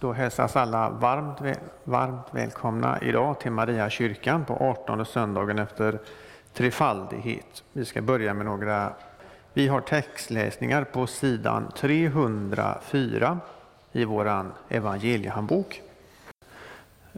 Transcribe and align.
Då 0.00 0.12
hälsas 0.12 0.56
alla 0.56 0.90
varmt, 0.90 1.58
varmt 1.84 2.26
välkomna 2.30 2.98
idag 3.02 3.40
till 3.40 3.50
Maria 3.50 3.90
kyrkan 3.90 4.44
på 4.44 4.54
18 4.54 5.06
söndagen 5.06 5.58
efter 5.58 5.98
trefaldighet. 6.52 7.64
Vi 7.72 7.84
ska 7.84 8.02
börja 8.02 8.34
med 8.34 8.46
några 8.46 8.92
vi 9.52 9.68
har 9.68 9.80
textläsningar 9.80 10.84
på 10.84 11.06
sidan 11.06 11.72
304 11.76 13.40
i 13.92 14.04
vår 14.04 14.52
evangeliehandbok. 14.68 15.82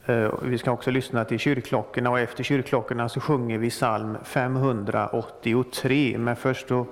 Eh, 0.07 0.33
vi 0.43 0.59
ska 0.59 0.71
också 0.71 0.91
lyssna 0.91 1.25
till 1.25 1.39
kyrkklockorna 1.39 2.11
och 2.11 2.21
efter 2.21 2.45
kyrkklockorna 2.45 3.09
så 3.09 3.21
sjunger 3.21 3.59
vi 3.59 3.71
psalm 3.71 4.17
583. 4.25 6.19
Men 6.19 6.37
först 6.37 6.69
då 6.69 6.87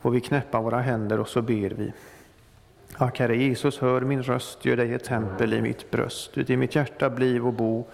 får 0.00 0.10
vi 0.10 0.20
knäppa 0.20 0.60
våra 0.60 0.80
händer 0.80 1.20
och 1.20 1.28
så 1.28 1.42
ber 1.42 1.70
vi. 1.70 1.92
Ack 2.96 3.18
Herre 3.18 3.36
Jesus, 3.36 3.78
hör 3.78 4.00
min 4.00 4.22
röst, 4.22 4.64
gör 4.64 4.76
dig 4.76 4.94
ett 4.94 5.04
tempel 5.04 5.54
i 5.54 5.62
mitt 5.62 5.90
bröst. 5.90 6.38
Uti 6.38 6.56
mitt 6.56 6.74
hjärta 6.74 7.10
bliv 7.10 7.46
och 7.46 7.52
bo, 7.52 7.84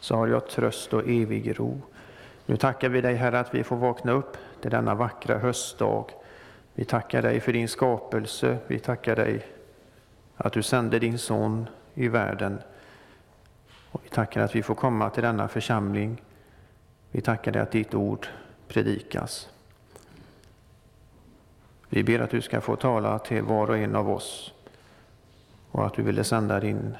så 0.00 0.16
har 0.16 0.28
jag 0.28 0.48
tröst 0.48 0.92
och 0.92 1.08
evig 1.08 1.60
ro. 1.60 1.80
Nu 2.46 2.56
tackar 2.56 2.88
vi 2.88 3.00
dig 3.00 3.14
Herre 3.14 3.40
att 3.40 3.54
vi 3.54 3.64
får 3.64 3.76
vakna 3.76 4.12
upp 4.12 4.36
till 4.60 4.70
denna 4.70 4.94
vackra 4.94 5.38
höstdag. 5.38 6.10
Vi 6.74 6.84
tackar 6.84 7.22
dig 7.22 7.40
för 7.40 7.52
din 7.52 7.68
skapelse, 7.68 8.58
vi 8.66 8.78
tackar 8.78 9.16
dig 9.16 9.46
att 10.36 10.52
du 10.52 10.62
sände 10.62 10.98
din 10.98 11.18
son 11.18 11.66
i 11.94 12.08
världen. 12.08 12.58
Och 13.90 14.00
vi 14.04 14.08
tackar 14.08 14.40
att 14.40 14.56
vi 14.56 14.62
får 14.62 14.74
komma 14.74 15.10
till 15.10 15.22
denna 15.22 15.48
församling. 15.48 16.22
Vi 17.10 17.20
tackar 17.20 17.52
dig 17.52 17.62
att 17.62 17.70
ditt 17.70 17.94
ord 17.94 18.26
predikas. 18.68 19.48
Vi 21.94 22.02
ber 22.02 22.18
att 22.18 22.30
du 22.30 22.42
ska 22.42 22.60
få 22.60 22.76
tala 22.76 23.18
till 23.18 23.42
var 23.42 23.70
och 23.70 23.78
en 23.78 23.96
av 23.96 24.10
oss 24.10 24.52
och 25.70 25.86
att 25.86 25.94
du 25.94 26.02
ville 26.02 26.24
sända 26.24 26.60
din 26.60 26.96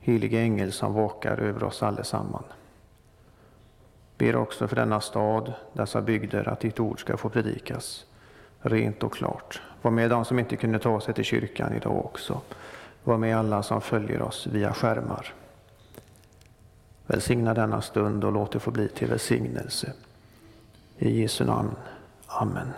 heliga 0.00 0.40
ängel 0.40 0.72
som 0.72 0.94
vakar 0.94 1.38
över 1.38 1.64
oss 1.64 1.82
allesammans. 1.82 2.46
Ber 4.18 4.36
också 4.36 4.68
för 4.68 4.76
denna 4.76 5.00
stad, 5.00 5.52
dessa 5.72 6.02
bygder, 6.02 6.48
att 6.48 6.60
ditt 6.60 6.80
ord 6.80 7.00
ska 7.00 7.16
få 7.16 7.28
predikas 7.28 8.06
rent 8.60 9.02
och 9.02 9.12
klart. 9.12 9.62
Var 9.82 9.90
med 9.90 10.10
de 10.10 10.24
som 10.24 10.38
inte 10.38 10.56
kunde 10.56 10.78
ta 10.78 11.00
sig 11.00 11.14
till 11.14 11.24
kyrkan 11.24 11.72
idag 11.72 12.04
också. 12.04 12.40
Var 13.04 13.18
med 13.18 13.38
alla 13.38 13.62
som 13.62 13.80
följer 13.80 14.22
oss 14.22 14.46
via 14.46 14.72
skärmar. 14.72 15.34
Välsigna 17.06 17.54
denna 17.54 17.82
stund 17.82 18.24
och 18.24 18.32
låt 18.32 18.52
det 18.52 18.60
få 18.60 18.70
bli 18.70 18.88
till 18.88 19.08
välsignelse. 19.08 19.92
I 20.98 21.20
Jesu 21.20 21.44
namn. 21.44 21.76
Amen. 22.26 22.68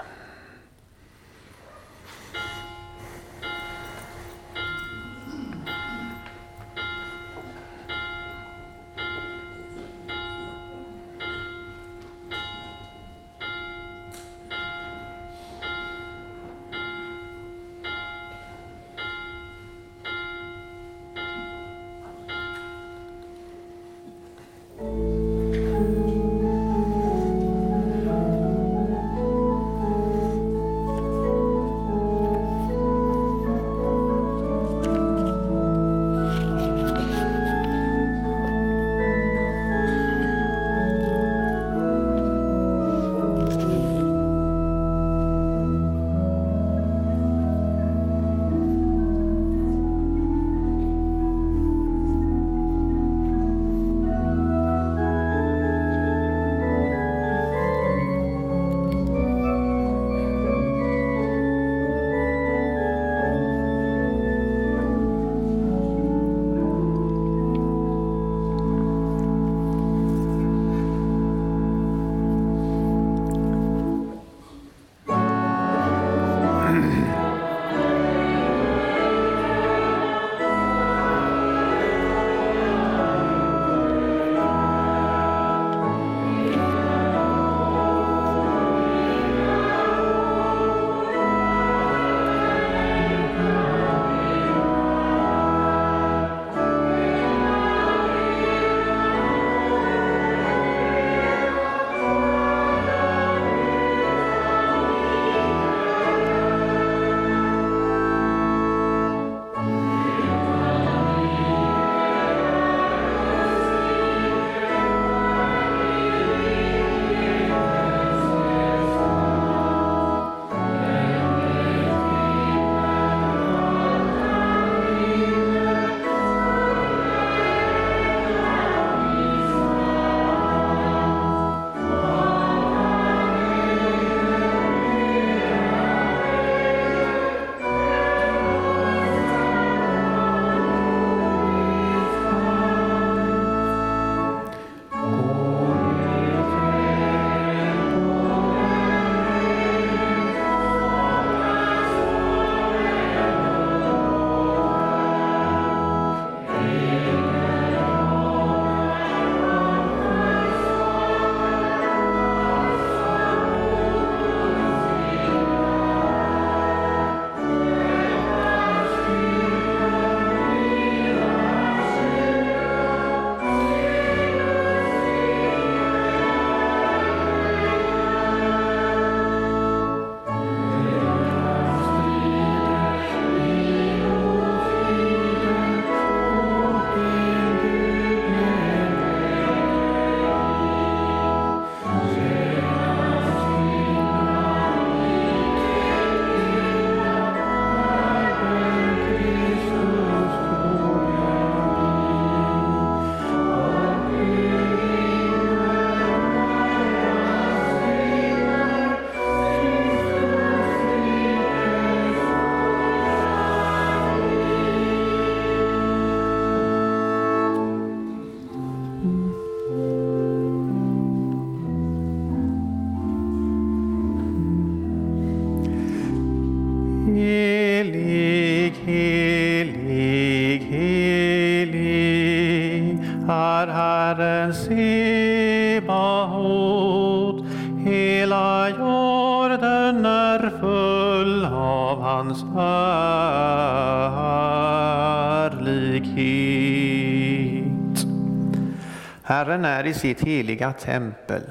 Sitt 249.96 250.20
heliga 250.20 250.72
tempel. 250.72 251.42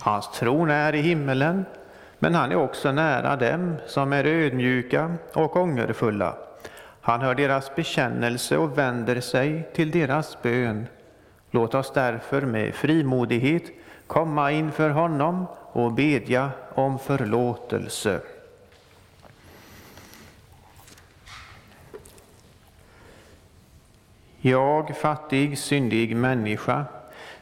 Hans 0.00 0.30
tron 0.30 0.70
är 0.70 0.94
i 0.94 1.00
himmelen, 1.00 1.64
men 2.18 2.34
han 2.34 2.52
är 2.52 2.56
också 2.56 2.92
nära 2.92 3.36
dem 3.36 3.76
som 3.86 4.12
är 4.12 4.24
ödmjuka 4.24 5.14
och 5.34 5.56
ångerfulla. 5.56 6.36
Han 7.00 7.20
hör 7.20 7.34
deras 7.34 7.74
bekännelse 7.74 8.56
och 8.56 8.78
vänder 8.78 9.20
sig 9.20 9.68
till 9.74 9.90
deras 9.90 10.42
bön. 10.42 10.86
Låt 11.50 11.74
oss 11.74 11.92
därför 11.94 12.42
med 12.42 12.74
frimodighet 12.74 13.62
komma 14.06 14.52
inför 14.52 14.90
honom 14.90 15.46
och 15.72 15.92
bedja 15.92 16.50
om 16.74 16.98
förlåtelse. 16.98 18.20
Jag, 24.44 24.96
fattig, 24.96 25.58
syndig 25.58 26.16
människa, 26.16 26.84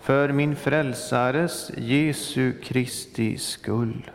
för 0.00 0.28
min 0.28 0.56
frälsares 0.56 1.70
Jesu 1.76 2.52
Kristi 2.62 3.38
skull. 3.38 4.10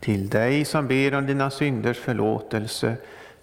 Till 0.00 0.28
dig 0.28 0.64
som 0.64 0.86
ber 0.86 1.14
om 1.14 1.26
dina 1.26 1.50
synders 1.50 1.98
förlåtelse 1.98 2.96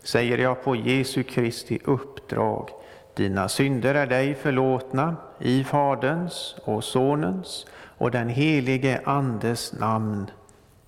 säger 0.04 0.38
jag 0.38 0.64
på 0.64 0.76
Jesu 0.76 1.24
Kristi 1.24 1.80
uppdrag. 1.84 2.70
Dina 3.16 3.50
synder 3.50 3.96
är 3.96 4.08
dig 4.08 4.36
förlåtna 4.36 5.16
i 5.40 5.64
Faderns 5.64 6.56
och 6.64 6.84
Sonens 6.84 7.66
och 7.98 8.12
den 8.12 8.30
helige 8.30 9.02
Andes 9.06 9.74
namn. 9.74 10.32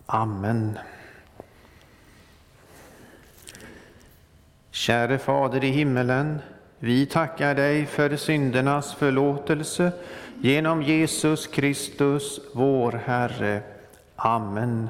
Amen. 0.05 0.77
Käre 4.71 5.17
Fader 5.17 5.63
i 5.63 5.69
himmelen, 5.69 6.39
vi 6.79 7.05
tackar 7.05 7.55
dig 7.55 7.85
för 7.85 8.15
syndernas 8.15 8.93
förlåtelse 8.93 9.91
genom 10.41 10.81
Jesus 10.83 11.47
Kristus, 11.47 12.39
vår 12.53 12.91
Herre. 12.91 13.61
Amen. 14.15 14.89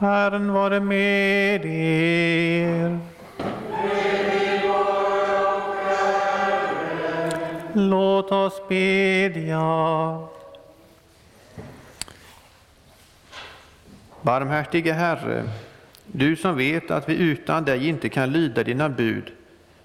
Herren 0.00 0.52
vare 0.52 0.80
med 0.80 1.64
er. 1.66 2.98
Låt 7.72 8.32
oss 8.32 8.62
bedja. 8.68 10.28
Barmhärtige 14.22 14.92
Herre, 14.92 15.44
du 16.06 16.36
som 16.36 16.56
vet 16.56 16.90
att 16.90 17.08
vi 17.08 17.14
utan 17.16 17.64
dig 17.64 17.88
inte 17.88 18.08
kan 18.08 18.32
lyda 18.32 18.64
dina 18.64 18.88
bud, 18.88 19.32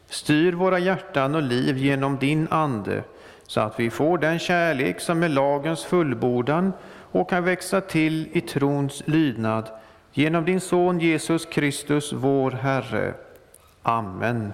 styr 0.10 0.54
våra 0.54 0.80
hjärtan 0.80 1.36
och 1.36 1.44
liv 1.44 1.78
genom 1.78 2.18
din 2.18 2.48
Ande, 2.52 3.04
så 3.48 3.62
att 3.62 3.80
vi 3.80 3.90
får 3.90 4.18
den 4.18 4.40
kärlek 4.40 5.00
som 5.00 5.24
är 5.24 5.30
lagens 5.30 5.84
fullbordan 5.84 6.74
och 7.12 7.30
kan 7.30 7.44
växa 7.44 7.82
till 7.82 8.30
i 8.32 8.42
trons 8.42 9.04
lydnad 9.06 9.70
genom 10.18 10.46
din 10.46 10.62
Son 10.62 11.00
Jesus 11.00 11.46
Kristus, 11.46 12.14
vår 12.14 12.52
Herre. 12.52 13.14
Amen. 13.84 14.54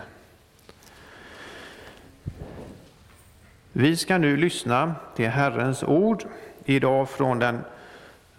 Vi 3.71 3.97
ska 3.97 4.17
nu 4.17 4.37
lyssna 4.37 4.95
till 5.15 5.29
Herrens 5.29 5.83
ord, 5.83 6.23
idag 6.65 7.09
från, 7.09 7.39
den, 7.39 7.55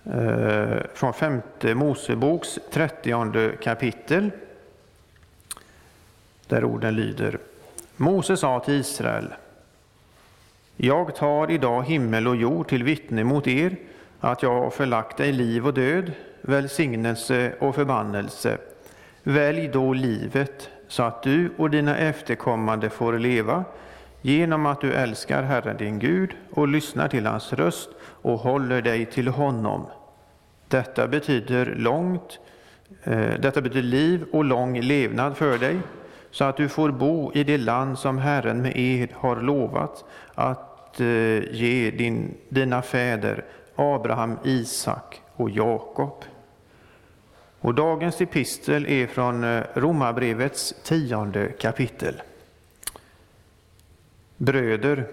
eh, 0.05 0.83
från 0.95 1.15
femte 1.15 1.75
Moseboks 1.75 2.59
trettionde 2.71 3.53
kapitel, 3.63 4.31
där 6.47 6.65
orden 6.65 6.97
lyder. 6.97 7.39
Mose 7.97 8.37
sa 8.37 8.61
till 8.61 8.75
Israel, 8.75 9.35
jag 10.77 11.17
tar 11.17 11.51
idag 11.51 11.85
himmel 11.85 12.29
och 12.29 12.37
jord 12.37 12.69
till 12.69 12.85
vittne 12.85 13.25
mot 13.25 13.47
er 13.47 13.77
att 14.21 14.43
jag 14.43 14.63
har 14.63 14.71
förlagt 14.71 15.17
dig 15.17 15.33
liv 15.33 15.67
och 15.67 15.75
död, 15.75 16.13
välsignelse 16.43 17.53
och 17.59 17.75
förbannelse. 17.75 18.59
Välj 19.23 19.69
då 19.69 19.93
livet 19.93 20.71
så 20.89 21.03
att 21.03 21.23
du 21.23 21.51
och 21.57 21.71
dina 21.71 21.99
efterkommande 21.99 22.91
får 22.91 23.19
leva 23.19 23.65
genom 24.23 24.67
att 24.67 24.81
du 24.81 24.93
älskar 24.93 25.43
Herren 25.43 25.77
din 25.77 25.99
Gud 25.99 26.31
och 26.51 26.69
lyssnar 26.69 27.09
till 27.09 27.27
hans 27.27 27.53
röst 27.53 27.89
och 28.03 28.39
håller 28.39 28.83
dig 28.83 29.07
till 29.07 29.29
honom. 29.29 29.87
Detta 30.69 31.09
betyder 31.09 31.75
långt, 31.77 32.39
eh, 33.05 33.41
detta 33.41 33.61
betyder 33.61 33.83
liv 33.83 34.25
och 34.33 34.45
lång 34.45 34.81
levnad 34.81 35.37
för 35.37 35.59
dig, 35.59 35.79
så 36.31 36.45
att 36.45 36.57
du 36.57 36.69
får 36.69 36.91
bo 36.91 37.33
i 37.35 37.45
det 37.45 37.59
land 37.59 37.99
som 37.99 38.19
Herren 38.19 38.63
med 38.63 38.73
ed 38.77 39.09
har 39.15 39.37
lovat 39.37 40.05
att 40.35 41.01
eh, 41.01 41.07
ge 41.51 41.91
din, 41.91 42.35
dina 42.49 42.83
fäder 42.83 43.45
Abraham, 43.77 44.39
Isak 44.45 45.21
och 45.37 45.51
Jakob. 45.51 46.25
Och 47.63 47.75
dagens 47.75 48.21
epistel 48.21 48.87
är 48.87 49.07
från 49.07 49.45
eh, 49.45 49.63
Romarbrevets 49.75 50.75
tionde 50.83 51.49
kapitel. 51.49 52.23
Bröder, 54.37 55.07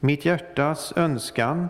mitt 0.00 0.24
hjärtas 0.24 0.92
önskan 0.96 1.68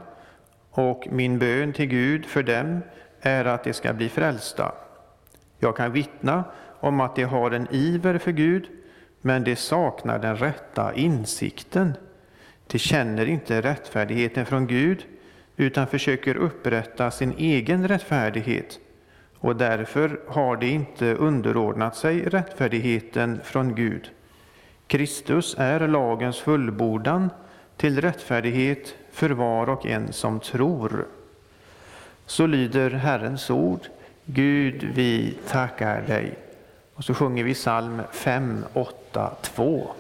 och 0.71 1.07
min 1.11 1.39
bön 1.39 1.73
till 1.73 1.87
Gud 1.87 2.27
för 2.27 2.43
dem 2.43 2.81
är 3.21 3.45
att 3.45 3.65
de 3.65 3.73
ska 3.73 3.93
bli 3.93 4.09
frälsta. 4.09 4.73
Jag 5.59 5.77
kan 5.77 5.93
vittna 5.93 6.45
om 6.81 7.01
att 7.01 7.17
de 7.17 7.23
har 7.23 7.51
en 7.51 7.69
iver 7.71 8.19
för 8.19 8.33
Gud, 8.33 8.69
men 9.21 9.45
de 9.45 9.57
saknar 9.57 10.19
den 10.19 10.37
rätta 10.37 10.95
insikten. 10.95 11.93
De 12.67 12.79
känner 12.79 13.27
inte 13.27 13.61
rättfärdigheten 13.61 14.47
från 14.47 14.67
Gud, 14.67 15.05
utan 15.57 15.87
försöker 15.87 16.37
upprätta 16.37 17.11
sin 17.11 17.35
egen 17.39 17.89
rättfärdighet 17.89 18.79
och 19.45 19.57
därför 19.57 20.21
har 20.27 20.57
de 20.57 20.67
inte 20.67 21.15
underordnat 21.15 21.97
sig 21.97 22.23
rättfärdigheten 22.23 23.41
från 23.45 23.75
Gud. 23.75 24.11
Kristus 24.87 25.57
är 25.59 25.89
lagens 25.89 26.39
fullbordan 26.39 27.31
till 27.77 28.01
rättfärdighet 28.01 28.95
för 29.13 29.31
var 29.31 29.69
och 29.69 29.87
en 29.87 30.13
som 30.13 30.41
tror. 30.41 31.07
Så 32.27 32.47
lyder 32.47 32.91
Herrens 32.91 33.51
ord. 33.51 33.81
Gud, 34.25 34.91
vi 34.95 35.39
tackar 35.49 36.03
dig. 36.03 36.39
Och 36.95 37.05
så 37.05 37.15
sjunger 37.15 37.45
vi 37.45 37.55
psalm 37.55 38.03
5, 38.13 38.65
8, 38.73 39.31
2. 39.43 39.91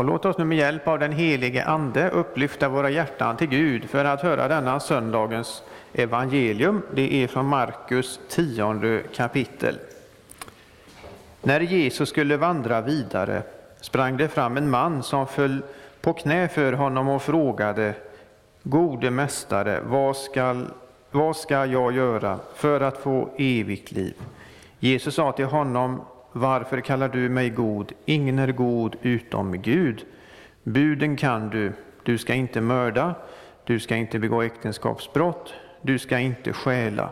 Och 0.00 0.06
låt 0.06 0.24
oss 0.24 0.38
nu 0.38 0.44
med 0.44 0.58
hjälp 0.58 0.88
av 0.88 0.98
den 0.98 1.12
helige 1.12 1.64
Ande 1.64 2.10
upplyfta 2.10 2.68
våra 2.68 2.90
hjärtan 2.90 3.36
till 3.36 3.48
Gud 3.48 3.90
för 3.90 4.04
att 4.04 4.20
höra 4.20 4.48
denna 4.48 4.80
söndagens 4.80 5.62
evangelium. 5.92 6.82
Det 6.94 7.14
är 7.14 7.28
från 7.28 7.46
Markus 7.46 8.20
tionde 8.28 9.02
kapitel. 9.14 9.78
När 11.42 11.60
Jesus 11.60 12.08
skulle 12.08 12.36
vandra 12.36 12.80
vidare 12.80 13.42
sprang 13.80 14.16
det 14.16 14.28
fram 14.28 14.56
en 14.56 14.70
man 14.70 15.02
som 15.02 15.26
föll 15.26 15.62
på 16.00 16.12
knä 16.12 16.48
för 16.48 16.72
honom 16.72 17.08
och 17.08 17.22
frågade 17.22 17.94
Gode 18.62 19.10
mästare, 19.10 19.80
vad 19.84 20.16
ska, 20.16 20.62
vad 21.10 21.36
ska 21.36 21.66
jag 21.66 21.92
göra 21.92 22.38
för 22.54 22.80
att 22.80 22.98
få 22.98 23.28
evigt 23.38 23.92
liv? 23.92 24.14
Jesus 24.78 25.14
sa 25.14 25.32
till 25.32 25.44
honom, 25.44 26.00
varför 26.32 26.80
kallar 26.80 27.08
du 27.08 27.28
mig 27.28 27.50
god? 27.50 27.92
Ingen 28.04 28.38
är 28.38 28.52
god 28.52 28.96
utom 29.02 29.62
Gud. 29.62 30.04
Buden 30.62 31.16
kan 31.16 31.50
du. 31.50 31.72
Du 32.02 32.18
ska 32.18 32.34
inte 32.34 32.60
mörda, 32.60 33.14
du 33.64 33.80
ska 33.80 33.96
inte 33.96 34.18
begå 34.18 34.42
äktenskapsbrott, 34.42 35.54
du 35.82 35.98
ska 35.98 36.18
inte 36.18 36.52
stjäla. 36.52 37.10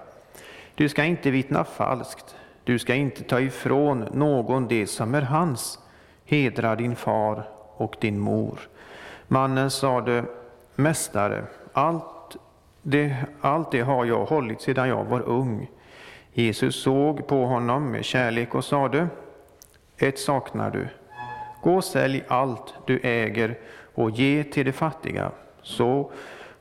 Du 0.74 0.88
ska 0.88 1.04
inte 1.04 1.30
vittna 1.30 1.64
falskt, 1.64 2.36
du 2.64 2.78
ska 2.78 2.94
inte 2.94 3.22
ta 3.22 3.40
ifrån 3.40 4.08
någon 4.12 4.68
det 4.68 4.86
som 4.86 5.14
är 5.14 5.22
hans. 5.22 5.78
Hedra 6.24 6.76
din 6.76 6.96
far 6.96 7.48
och 7.76 7.96
din 8.00 8.18
mor. 8.18 8.58
Mannen 9.28 9.70
sade, 9.70 10.24
Mästare, 10.74 11.44
allt 11.72 12.36
det, 12.82 13.16
allt 13.40 13.70
det 13.70 13.80
har 13.80 14.04
jag 14.04 14.24
hållit 14.24 14.60
sedan 14.60 14.88
jag 14.88 15.04
var 15.04 15.20
ung. 15.20 15.70
Jesus 16.32 16.82
såg 16.82 17.26
på 17.26 17.44
honom 17.44 17.90
med 17.90 18.04
kärlek 18.04 18.54
och 18.54 18.64
sade, 18.64 19.08
ett 19.96 20.18
saknar 20.18 20.70
du. 20.70 20.88
Gå 21.62 21.74
och 21.74 21.84
sälj 21.84 22.24
allt 22.28 22.74
du 22.86 23.00
äger 23.02 23.58
och 23.94 24.10
ge 24.10 24.44
till 24.44 24.66
de 24.66 24.72
fattiga, 24.72 25.30
så 25.62 26.12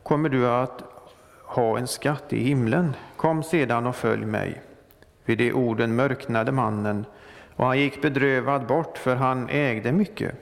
kommer 0.03 0.29
du 0.29 0.47
att 0.47 0.83
ha 1.43 1.77
en 1.77 1.87
skatt 1.87 2.33
i 2.33 2.43
himlen. 2.43 2.95
Kom 3.15 3.43
sedan 3.43 3.87
och 3.87 3.95
följ 3.95 4.25
mig. 4.25 4.61
Vid 5.25 5.37
de 5.37 5.53
orden 5.53 5.95
mörknade 5.95 6.51
mannen, 6.51 7.05
och 7.55 7.65
han 7.65 7.79
gick 7.79 8.01
bedrövad 8.01 8.65
bort, 8.65 8.97
för 8.97 9.15
han 9.15 9.49
ägde 9.49 9.91
mycket. 9.91 10.35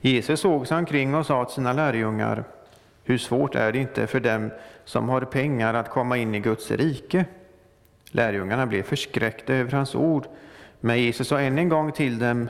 Jesus 0.00 0.40
såg 0.40 0.66
sig 0.66 0.76
omkring 0.76 1.14
och 1.14 1.26
sa 1.26 1.44
till 1.44 1.54
sina 1.54 1.72
lärjungar, 1.72 2.44
hur 3.04 3.18
svårt 3.18 3.54
är 3.54 3.72
det 3.72 3.78
inte 3.78 4.06
för 4.06 4.20
dem 4.20 4.50
som 4.84 5.08
har 5.08 5.20
pengar 5.20 5.74
att 5.74 5.90
komma 5.90 6.16
in 6.16 6.34
i 6.34 6.40
Guds 6.40 6.70
rike? 6.70 7.24
Lärjungarna 8.10 8.66
blev 8.66 8.82
förskräckta 8.82 9.52
över 9.54 9.72
hans 9.72 9.94
ord, 9.94 10.26
men 10.80 11.02
Jesus 11.02 11.28
sa 11.28 11.40
än 11.40 11.58
en 11.58 11.68
gång 11.68 11.92
till 11.92 12.18
dem, 12.18 12.48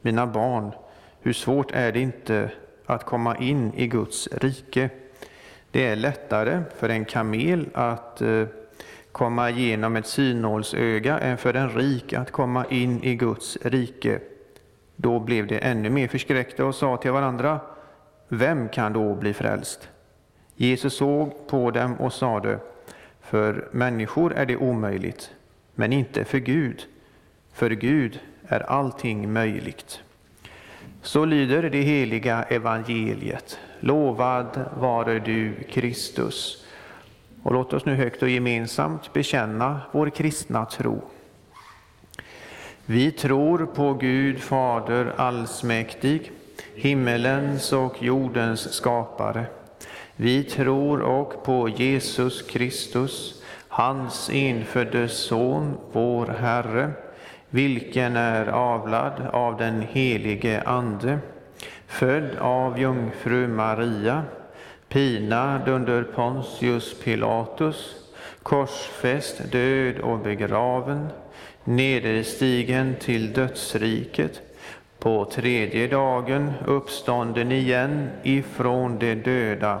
mina 0.00 0.26
barn, 0.26 0.72
hur 1.20 1.32
svårt 1.32 1.70
är 1.72 1.92
det 1.92 2.00
inte 2.00 2.50
att 2.86 3.04
komma 3.04 3.36
in 3.36 3.72
i 3.74 3.86
Guds 3.86 4.28
rike? 4.32 4.90
Det 5.70 5.86
är 5.86 5.96
lättare 5.96 6.62
för 6.76 6.88
en 6.88 7.04
kamel 7.04 7.68
att 7.74 8.22
eh, 8.22 8.46
komma 9.12 9.50
igenom 9.50 9.96
ett 9.96 10.06
synålsöga 10.06 11.18
än 11.18 11.38
för 11.38 11.54
en 11.54 11.70
rik 11.70 12.12
att 12.12 12.30
komma 12.30 12.64
in 12.70 13.04
i 13.04 13.14
Guds 13.14 13.58
rike. 13.62 14.20
Då 14.96 15.20
blev 15.20 15.46
de 15.46 15.58
ännu 15.62 15.90
mer 15.90 16.08
förskräckta 16.08 16.64
och 16.64 16.74
sa 16.74 16.96
till 16.96 17.12
varandra, 17.12 17.60
vem 18.28 18.68
kan 18.68 18.92
då 18.92 19.14
bli 19.14 19.34
frälst? 19.34 19.88
Jesus 20.56 20.94
såg 20.96 21.46
på 21.48 21.70
dem 21.70 21.94
och 21.94 22.12
sade, 22.12 22.58
för 23.30 23.68
människor 23.70 24.32
är 24.32 24.46
det 24.46 24.56
omöjligt, 24.56 25.30
men 25.74 25.92
inte 25.92 26.24
för 26.24 26.38
Gud. 26.38 26.86
För 27.52 27.70
Gud 27.70 28.20
är 28.48 28.60
allting 28.60 29.32
möjligt. 29.32 30.00
Så 31.02 31.24
lyder 31.24 31.70
det 31.70 31.80
heliga 31.80 32.42
evangeliet. 32.42 33.58
Lovad 33.80 34.60
vare 34.78 35.18
du, 35.18 35.54
Kristus. 35.70 36.66
Och 37.42 37.52
låt 37.52 37.72
oss 37.72 37.84
nu 37.84 37.94
högt 37.94 38.22
och 38.22 38.28
gemensamt 38.28 39.12
bekänna 39.12 39.80
vår 39.92 40.10
kristna 40.10 40.66
tro. 40.66 41.02
Vi 42.86 43.10
tror 43.10 43.66
på 43.66 43.94
Gud 43.94 44.40
Fader 44.40 45.12
allsmäktig, 45.16 46.32
himmelens 46.74 47.72
och 47.72 48.02
jordens 48.02 48.72
skapare. 48.72 49.46
Vi 50.22 50.44
tror 50.44 51.02
och 51.02 51.44
på 51.44 51.68
Jesus 51.68 52.42
Kristus, 52.42 53.42
hans 53.68 54.30
enfödde 54.32 55.08
Son, 55.08 55.76
vår 55.92 56.26
Herre, 56.26 56.90
vilken 57.50 58.16
är 58.16 58.46
avlad 58.46 59.12
av 59.32 59.56
den 59.56 59.82
helige 59.82 60.62
Ande, 60.62 61.18
född 61.86 62.36
av 62.38 62.80
jungfru 62.80 63.48
Maria, 63.48 64.22
pinad 64.88 65.68
under 65.68 66.02
Pontius 66.02 67.00
Pilatus, 67.04 67.94
korsfäst, 68.42 69.52
död 69.52 69.98
och 69.98 70.18
begraven, 70.18 71.08
nederstigen 71.64 72.96
till 73.00 73.32
dödsriket, 73.32 74.40
på 74.98 75.24
tredje 75.24 75.88
dagen 75.88 76.52
uppstånden 76.66 77.52
igen 77.52 78.08
ifrån 78.22 78.98
de 78.98 79.14
döda, 79.14 79.80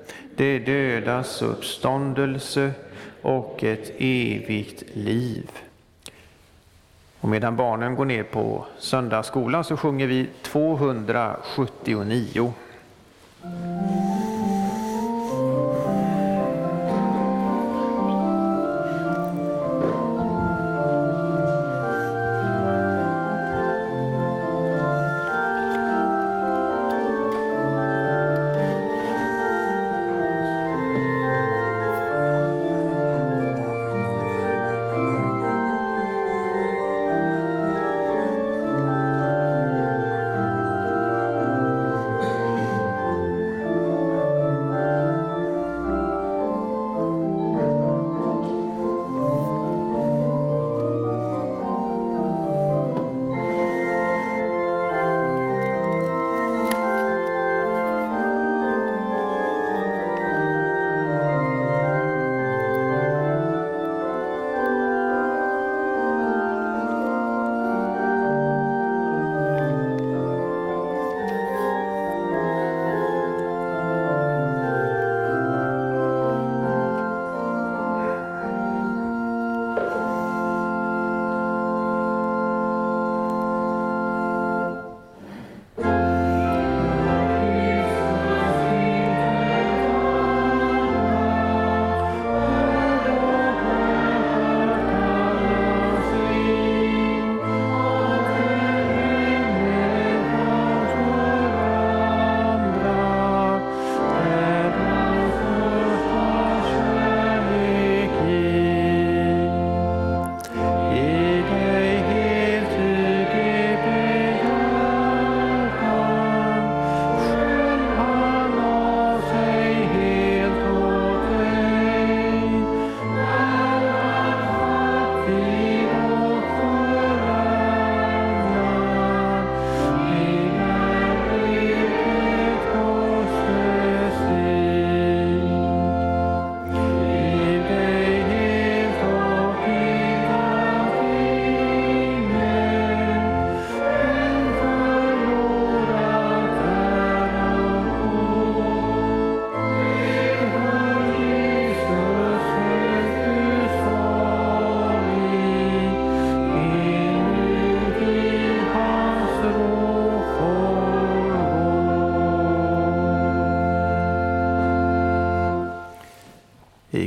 de 0.35 0.59
dödas 0.59 1.41
uppståndelse 1.41 2.71
och 3.21 3.63
ett 3.63 3.91
evigt 3.97 4.83
liv. 4.93 5.49
Och 7.19 7.29
medan 7.29 7.55
barnen 7.55 7.95
går 7.95 8.05
ner 8.05 8.23
på 8.23 8.65
söndagsskolan 8.79 9.63
så 9.63 9.77
sjunger 9.77 10.07
vi 10.07 10.27
279. 10.41 12.53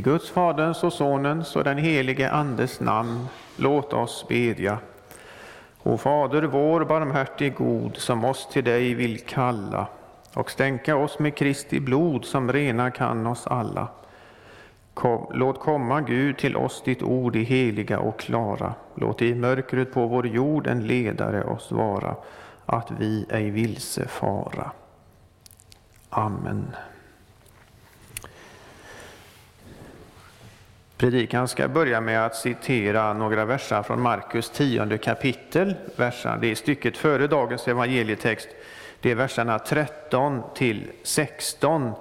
Guds, 0.04 0.30
Faderns 0.30 0.84
och 0.84 0.92
Sonens 0.92 1.56
och 1.56 1.64
den 1.64 1.78
helige 1.78 2.30
Andes 2.30 2.80
namn, 2.80 3.26
låt 3.56 3.92
oss 3.92 4.24
bedja. 4.28 4.78
O 5.82 5.96
Fader 5.96 6.42
vår, 6.42 6.84
barmhärtig 6.84 7.54
god, 7.54 7.96
som 7.96 8.24
oss 8.24 8.48
till 8.52 8.64
dig 8.64 8.94
vill 8.94 9.20
kalla 9.20 9.86
och 10.34 10.50
stänka 10.50 10.96
oss 10.96 11.18
med 11.18 11.34
Kristi 11.34 11.80
blod 11.80 12.24
som 12.24 12.52
rena 12.52 12.90
kan 12.90 13.26
oss 13.26 13.46
alla. 13.46 13.88
Kom, 14.94 15.26
låt 15.34 15.60
komma, 15.60 16.00
Gud, 16.00 16.38
till 16.38 16.56
oss 16.56 16.82
ditt 16.84 17.02
ord 17.02 17.36
i 17.36 17.42
heliga 17.42 17.98
och 17.98 18.18
klara. 18.18 18.74
Låt 18.94 19.22
i 19.22 19.34
mörkret 19.34 19.92
på 19.92 20.06
vår 20.06 20.26
jord 20.26 20.66
en 20.66 20.86
ledare 20.86 21.44
oss 21.44 21.72
vara, 21.72 22.16
att 22.66 22.90
vi 22.98 23.26
ej 23.30 23.50
vilse 23.50 24.08
fara. 24.08 24.70
Amen. 26.10 26.66
Predikan 30.96 31.48
ska 31.48 31.68
börja 31.68 32.00
med 32.00 32.26
att 32.26 32.36
citera 32.36 33.12
några 33.12 33.44
verser 33.44 33.82
från 33.82 34.00
Markus 34.00 34.50
tionde 34.50 34.98
kapitel. 34.98 35.74
Verserna, 35.96 36.36
det 36.36 36.50
är 36.50 36.54
stycket 36.54 36.96
före 36.96 37.26
dagens 37.26 37.68
evangelietext. 37.68 38.48
Det 39.00 39.10
är 39.10 39.14
verserna 39.14 39.58
13 39.58 40.42
till 40.54 40.90
16. 41.02 41.92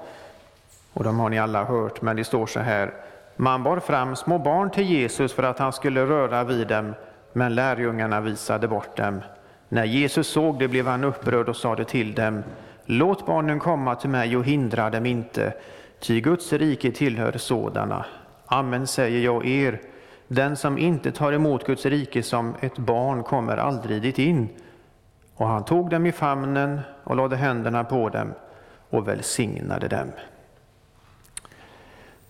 Och 0.94 1.04
de 1.04 1.20
har 1.20 1.30
ni 1.30 1.40
alla 1.40 1.64
hört, 1.64 2.02
men 2.02 2.16
det 2.16 2.24
står 2.24 2.46
så 2.46 2.60
här. 2.60 2.94
Man 3.36 3.64
bar 3.64 3.80
fram 3.80 4.16
små 4.16 4.38
barn 4.38 4.72
till 4.72 4.84
Jesus 4.84 5.34
för 5.34 5.44
att 5.44 5.60
han 5.60 5.74
skulle 5.74 6.06
röra 6.06 6.44
vid 6.44 6.68
dem, 6.68 6.94
men 7.34 7.56
lärjungarna 7.56 8.22
visade 8.22 8.68
bort 8.68 8.98
dem. 8.98 9.22
När 9.70 9.86
Jesus 9.86 10.28
såg 10.28 10.60
det 10.60 10.68
blev 10.68 10.88
han 10.88 11.04
upprörd 11.04 11.50
och 11.50 11.56
sade 11.56 11.86
till 11.86 12.14
dem, 12.14 12.44
låt 12.86 13.26
barnen 13.26 13.60
komma 13.60 13.96
till 13.96 14.10
mig 14.10 14.38
och 14.38 14.46
hindra 14.46 14.90
dem 14.90 15.06
inte, 15.06 15.54
ty 16.00 16.22
Guds 16.22 16.54
rike 16.54 16.92
tillhör 16.92 17.38
sådana. 17.38 18.06
Amen 18.46 18.88
säger 18.88 19.20
jag 19.20 19.46
er, 19.46 19.82
den 20.28 20.56
som 20.58 20.78
inte 20.78 21.12
tar 21.12 21.34
emot 21.34 21.66
Guds 21.66 21.86
rike 21.86 22.24
som 22.24 22.56
ett 22.60 22.78
barn 22.78 23.24
kommer 23.24 23.58
aldrig 23.58 24.02
dit 24.02 24.20
in. 24.20 24.50
Och 25.36 25.48
han 25.48 25.66
tog 25.66 25.90
dem 25.90 26.06
i 26.06 26.12
famnen 26.12 26.80
och 27.04 27.16
lade 27.16 27.36
händerna 27.36 27.84
på 27.84 28.10
dem 28.10 28.34
och 28.90 29.08
välsignade 29.08 29.88
dem. 29.88 30.12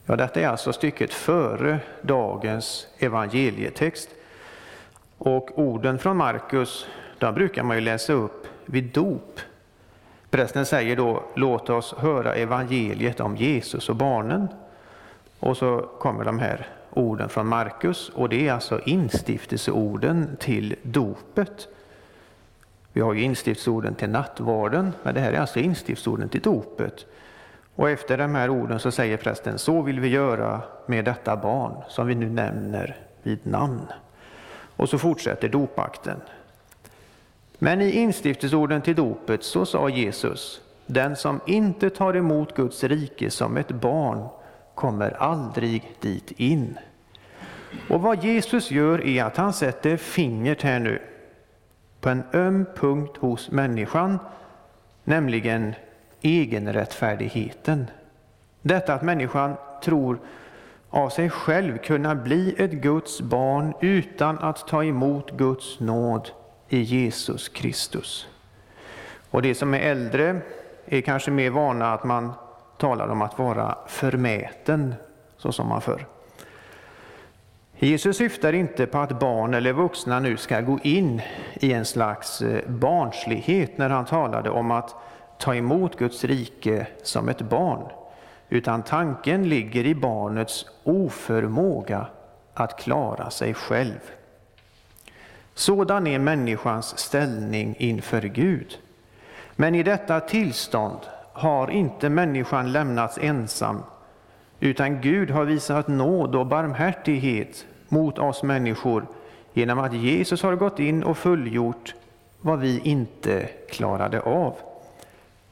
Ja, 0.06 0.16
detta 0.16 0.42
är 0.42 0.48
alltså 0.48 0.74
stycket 0.74 1.14
före 1.14 1.80
dagens 2.02 2.88
evangelietext. 2.98 4.10
Och 5.18 5.60
orden 5.60 6.00
från 6.00 6.18
Markus, 6.18 6.88
de 7.20 7.34
brukar 7.34 7.64
man 7.64 7.78
ju 7.78 7.82
läsa 7.82 8.14
upp 8.14 8.48
vid 8.66 8.84
dop. 8.84 9.40
Prästen 10.30 10.66
säger 10.66 10.96
då, 10.96 11.24
låt 11.36 11.70
oss 11.70 11.94
höra 11.98 12.36
evangeliet 12.36 13.20
om 13.20 13.36
Jesus 13.36 13.90
och 13.90 13.96
barnen. 13.96 14.48
Och 15.44 15.58
så 15.58 15.90
kommer 16.00 16.26
de 16.26 16.40
här 16.40 16.68
orden 16.90 17.30
från 17.30 17.48
Markus 17.48 18.10
och 18.10 18.30
det 18.30 18.48
är 18.48 18.54
alltså 18.54 18.80
instiftelseorden 18.86 20.38
till 20.40 20.76
dopet. 20.84 21.68
Vi 22.94 23.02
har 23.02 23.14
ju 23.14 23.22
instiftsorden 23.22 23.96
till 23.96 24.10
nattvarden, 24.10 24.94
men 25.04 25.14
det 25.14 25.22
här 25.22 25.34
är 25.34 25.40
alltså 25.40 25.60
instiftsorden 25.60 26.30
till 26.30 26.42
dopet. 26.42 27.06
Och 27.76 27.90
efter 27.90 28.18
de 28.18 28.36
här 28.36 28.50
orden 28.50 28.80
så 28.80 28.92
säger 28.92 29.18
prästen, 29.18 29.60
så 29.60 29.82
vill 29.82 30.00
vi 30.00 30.08
göra 30.08 30.62
med 30.86 31.06
detta 31.06 31.36
barn 31.36 31.84
som 31.88 32.08
vi 32.08 32.16
nu 32.16 32.30
nämner 32.30 32.98
vid 33.24 33.40
namn. 33.48 33.88
Och 34.76 34.90
så 34.90 34.98
fortsätter 34.98 35.50
dopakten. 35.50 36.18
Men 37.60 37.82
i 37.82 37.90
instiftelseorden 37.90 38.82
till 38.82 38.96
dopet 38.96 39.44
så 39.44 39.66
sa 39.66 39.90
Jesus, 39.90 40.62
den 40.86 41.16
som 41.16 41.40
inte 41.46 41.90
tar 41.90 42.16
emot 42.16 42.56
Guds 42.56 42.84
rike 42.84 43.30
som 43.30 43.58
ett 43.58 43.72
barn 43.72 44.28
kommer 44.76 45.12
aldrig 45.12 45.96
dit 46.00 46.32
in. 46.32 46.78
Och 47.90 48.02
vad 48.02 48.24
Jesus 48.24 48.72
gör 48.72 49.08
är 49.08 49.24
att 49.24 49.38
han 49.38 49.54
sätter 49.54 49.98
fingret 49.98 50.62
här 50.62 50.80
nu 50.80 51.02
på 52.02 52.10
en 52.10 52.24
öm 52.34 52.66
punkt 52.76 53.18
hos 53.18 53.52
människan, 53.52 54.20
nämligen 55.04 55.76
egenrättfärdigheten. 56.22 57.88
Detta 58.62 58.94
att 58.94 59.02
människan 59.02 59.56
tror 59.84 60.20
av 60.90 61.10
sig 61.10 61.30
själv 61.30 61.78
kunna 61.78 62.16
bli 62.16 62.56
ett 62.58 62.72
Guds 62.72 63.22
barn 63.22 63.74
utan 63.82 64.40
att 64.40 64.68
ta 64.68 64.84
emot 64.84 65.32
Guds 65.32 65.80
nåd 65.80 66.30
i 66.70 66.80
Jesus 66.80 67.50
Kristus. 67.50 68.28
Och 69.30 69.42
de 69.42 69.56
som 69.56 69.74
är 69.74 69.80
äldre 69.80 70.42
är 70.86 71.02
kanske 71.02 71.32
mer 71.32 71.50
vana 71.50 71.94
att 71.94 72.04
man 72.04 72.34
talar 72.78 73.08
om 73.08 73.22
att 73.22 73.40
vara 73.40 73.78
förmäten, 73.88 74.96
så 75.38 75.52
som 75.52 75.68
man 75.68 75.82
förr. 75.82 76.06
Jesus 77.78 78.18
syftar 78.18 78.54
inte 78.54 78.86
på 78.86 78.98
att 78.98 79.20
barn 79.20 79.54
eller 79.54 79.74
vuxna 79.74 80.20
nu 80.20 80.38
ska 80.38 80.62
gå 80.62 80.80
in 80.84 81.22
i 81.54 81.74
en 81.74 81.86
slags 81.86 82.42
eh, 82.42 82.70
barnslighet 82.70 83.78
när 83.78 83.90
han 83.90 84.06
talade 84.06 84.50
om 84.50 84.72
att 84.72 84.96
ta 85.40 85.56
emot 85.56 85.98
Guds 85.98 86.24
rike 86.24 86.88
som 87.04 87.30
ett 87.30 87.42
barn, 87.42 87.92
utan 88.50 88.84
tanken 88.84 89.50
ligger 89.50 89.86
i 89.86 89.96
barnets 89.96 90.66
oförmåga 90.84 92.08
att 92.54 92.80
klara 92.80 93.30
sig 93.30 93.54
själv. 93.54 94.12
Sådan 95.54 96.08
är 96.08 96.20
människans 96.20 96.98
ställning 96.98 97.76
inför 97.78 98.22
Gud. 98.22 98.78
Men 99.56 99.76
i 99.76 99.84
detta 99.84 100.20
tillstånd 100.20 101.00
har 101.34 101.70
inte 101.70 102.10
människan 102.10 102.72
lämnats 102.72 103.18
ensam, 103.22 103.84
utan 104.60 105.02
Gud 105.02 105.32
har 105.32 105.46
visat 105.46 105.88
nåd 105.88 106.36
och 106.36 106.46
barmhärtighet 106.46 107.66
mot 107.90 108.20
oss 108.20 108.44
människor 108.44 109.06
genom 109.54 109.80
att 109.80 109.94
Jesus 109.94 110.44
har 110.44 110.56
gått 110.56 110.80
in 110.80 111.04
och 111.04 111.18
fullgjort 111.18 111.96
vad 112.42 112.60
vi 112.60 112.80
inte 112.80 113.50
klarade 113.70 114.22
av. 114.22 114.56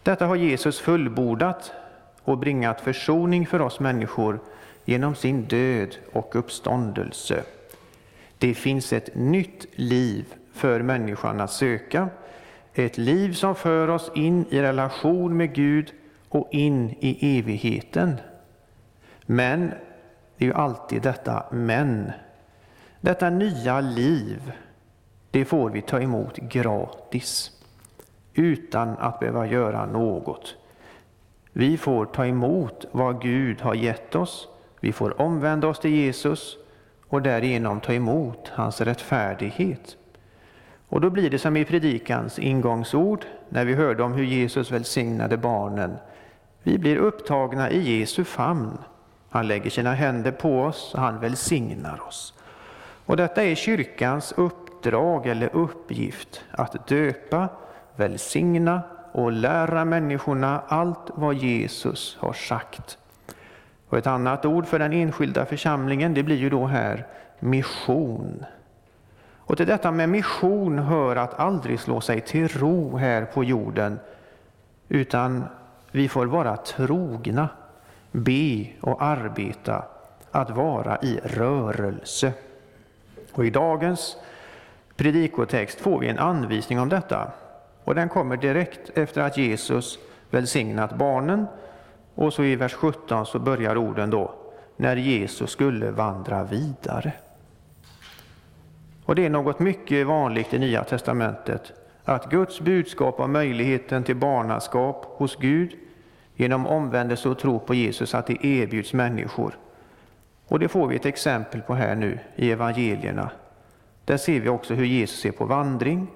Detta 0.04 0.26
har 0.26 0.36
Jesus 0.36 0.80
fullbordat 0.80 1.72
och 2.24 2.38
bringat 2.38 2.82
försoning 2.82 3.48
för 3.48 3.62
oss 3.62 3.80
människor 3.80 4.40
genom 4.86 5.16
sin 5.16 5.44
död 5.44 5.96
och 6.14 6.36
uppståndelse. 6.36 7.44
Det 8.38 8.54
finns 8.54 8.94
ett 8.94 9.16
nytt 9.16 9.66
liv 9.76 10.26
för 10.54 10.82
människan 10.82 11.42
att 11.42 11.52
söka, 11.52 12.10
ett 12.74 12.98
liv 12.98 13.34
som 13.34 13.56
för 13.56 13.88
oss 13.88 14.12
in 14.16 14.46
i 14.50 14.62
relation 14.62 15.38
med 15.38 15.54
Gud 15.54 15.94
och 16.30 16.48
in 16.52 16.96
i 17.00 17.40
evigheten. 17.40 18.16
Men, 19.26 19.72
det 20.38 20.46
är 20.46 20.48
ju 20.48 20.54
alltid 20.54 21.02
detta 21.02 21.46
men. 21.52 22.12
Detta 23.02 23.30
nya 23.30 23.82
liv, 23.82 24.52
det 25.32 25.46
får 25.46 25.70
vi 25.70 25.82
ta 25.82 26.00
emot 26.00 26.38
gratis 26.38 27.52
utan 28.34 28.98
att 28.98 29.20
behöva 29.20 29.48
göra 29.48 29.86
något. 29.86 30.56
Vi 31.54 31.78
får 31.78 32.06
ta 32.06 32.26
emot 32.26 32.86
vad 32.92 33.22
Gud 33.22 33.62
har 33.62 33.74
gett 33.74 34.16
oss. 34.16 34.48
Vi 34.80 34.92
får 34.92 35.22
omvända 35.22 35.68
oss 35.68 35.80
till 35.80 35.92
Jesus 35.92 36.58
och 37.08 37.22
därigenom 37.22 37.80
ta 37.80 37.94
emot 37.94 38.48
hans 38.48 38.82
rättfärdighet. 38.82 39.98
Och 40.92 41.02
då 41.02 41.10
blir 41.10 41.30
det 41.30 41.40
som 41.40 41.58
i 41.58 41.66
predikans 41.66 42.40
ingångsord, 42.40 43.26
när 43.50 43.66
vi 43.66 43.74
hörde 43.74 44.04
om 44.04 44.14
hur 44.14 44.24
Jesus 44.24 44.72
välsignade 44.72 45.38
barnen. 45.38 45.98
Vi 46.64 46.78
blir 46.78 46.98
upptagna 46.98 47.70
i 47.70 48.00
Jesu 48.00 48.24
famn. 48.24 48.78
Han 49.30 49.48
lägger 49.48 49.70
sina 49.70 49.94
händer 49.94 50.32
på 50.32 50.62
oss 50.62 50.94
och 50.94 51.00
han 51.00 51.20
välsignar 51.20 52.02
oss. 52.08 52.34
Och 53.06 53.18
detta 53.18 53.44
är 53.44 53.56
kyrkans 53.56 54.34
uppdrag 54.38 55.28
eller 55.28 55.56
uppgift, 55.56 56.44
att 56.52 56.88
döpa, 56.88 57.50
välsigna 57.96 58.82
och 59.12 59.32
lära 59.32 59.86
människorna 59.86 60.62
allt 60.68 61.10
vad 61.16 61.36
Jesus 61.36 62.18
har 62.20 62.34
sagt. 62.34 62.98
Och 63.90 63.98
ett 63.98 64.08
annat 64.08 64.46
ord 64.46 64.66
för 64.66 64.80
den 64.80 64.94
enskilda 64.94 65.46
församlingen, 65.46 66.14
det 66.14 66.24
blir 66.24 66.38
ju 66.38 66.50
då 66.50 66.66
här 66.66 67.08
mission. 67.40 68.46
Och 69.52 69.58
till 69.58 69.68
detta 69.68 69.92
med 69.92 70.10
mission 70.10 70.80
hör 70.80 71.16
att 71.16 71.40
aldrig 71.40 71.80
slå 71.80 72.02
sig 72.02 72.22
till 72.22 72.48
ro 72.48 72.98
här 72.98 73.26
på 73.26 73.44
jorden, 73.44 74.00
utan 74.90 75.44
vi 75.92 76.10
får 76.10 76.26
vara 76.26 76.58
trogna, 76.58 77.50
be 78.12 78.66
och 78.82 79.04
arbeta, 79.04 79.84
att 80.32 80.50
vara 80.50 80.98
i 81.02 81.20
rörelse. 81.24 82.34
Och 83.32 83.46
i 83.46 83.50
dagens 83.50 84.18
predikotext 84.96 85.80
får 85.80 86.00
vi 86.00 86.08
en 86.08 86.20
anvisning 86.20 86.80
om 86.80 86.90
detta. 86.90 87.32
Och 87.84 87.96
den 87.96 88.10
kommer 88.10 88.38
direkt 88.38 88.90
efter 88.98 89.22
att 89.22 89.38
Jesus 89.38 90.00
välsignat 90.30 90.96
barnen. 90.96 91.46
Och 92.16 92.34
så 92.34 92.44
i 92.44 92.56
vers 92.56 92.74
17 92.74 93.26
så 93.26 93.40
börjar 93.40 93.78
orden 93.78 94.10
då, 94.10 94.34
när 94.76 94.96
Jesus 94.96 95.52
skulle 95.52 95.92
vandra 95.92 96.44
vidare. 96.44 97.14
Och 99.12 99.16
det 99.16 99.26
är 99.26 99.30
något 99.30 99.60
mycket 99.60 100.08
vanligt 100.08 100.54
i 100.54 100.60
Nya 100.60 100.84
testamentet, 100.84 101.74
att 102.04 102.30
Guds 102.30 102.62
budskap 102.62 103.20
om 103.20 103.32
möjligheten 103.32 104.04
till 104.04 104.16
barnaskap 104.16 105.06
hos 105.06 105.36
Gud 105.36 105.76
genom 106.36 106.68
omvändelse 106.68 107.30
och 107.30 107.40
tro 107.40 107.60
på 107.60 107.74
Jesus, 107.74 108.16
att 108.16 108.28
det 108.28 108.46
erbjuds 108.46 108.94
människor. 108.94 109.58
Och 110.48 110.60
det 110.60 110.68
får 110.68 110.88
vi 110.88 110.96
ett 110.96 111.06
exempel 111.06 111.62
på 111.62 111.74
här 111.74 111.96
nu 111.96 112.20
i 112.36 112.52
evangelierna. 112.52 113.30
Där 114.06 114.18
ser 114.18 114.40
vi 114.40 114.50
också 114.50 114.74
hur 114.74 114.86
Jesus 114.86 115.26
är 115.26 115.32
på 115.32 115.46
vandring 115.46 116.08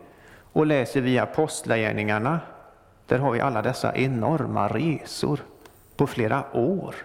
och 0.53 0.65
läser 0.65 1.01
vi 1.01 1.19
apostlagärningarna. 1.19 2.39
Där 3.05 3.19
har 3.19 3.31
vi 3.31 3.39
alla 3.39 3.61
dessa 3.61 3.95
enorma 3.95 4.67
resor 4.67 5.39
på 5.95 6.07
flera 6.07 6.43
år. 6.53 6.95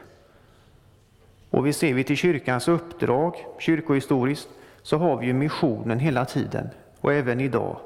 Och 1.51 1.67
vi 1.67 1.73
ser 1.73 1.95
vi 1.95 2.05
till 2.05 2.17
kyrkans 2.17 2.69
uppdrag, 2.69 3.35
kyrkohistoriskt, 3.59 4.49
så 4.83 4.99
har 4.99 5.17
vi 5.17 5.27
ju 5.27 5.33
missionen 5.33 5.99
hela 5.99 6.25
tiden 6.25 6.69
och 7.01 7.13
även 7.13 7.41
idag. 7.41 7.77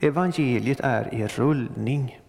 Evangeliet 0.00 0.80
är 0.80 1.14
i 1.14 1.26
rullning. 1.26 2.20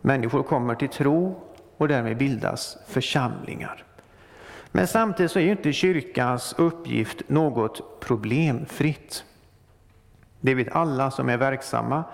Människor 0.00 0.42
kommer 0.42 0.74
till 0.74 0.88
tro 0.88 1.40
och 1.76 1.88
därmed 1.88 2.16
bildas 2.16 2.78
församlingar. 2.86 3.84
Men 4.72 4.86
samtidigt 4.86 5.32
så 5.32 5.38
är 5.38 5.42
ju 5.42 5.50
inte 5.50 5.72
kyrkans 5.72 6.54
uppgift 6.58 7.28
något 7.28 8.00
problemfritt. 8.00 9.24
Det 10.40 10.54
vet 10.54 10.72
alla 10.72 11.10
som 11.10 11.28
är 11.28 11.36
verksamma 11.36 12.04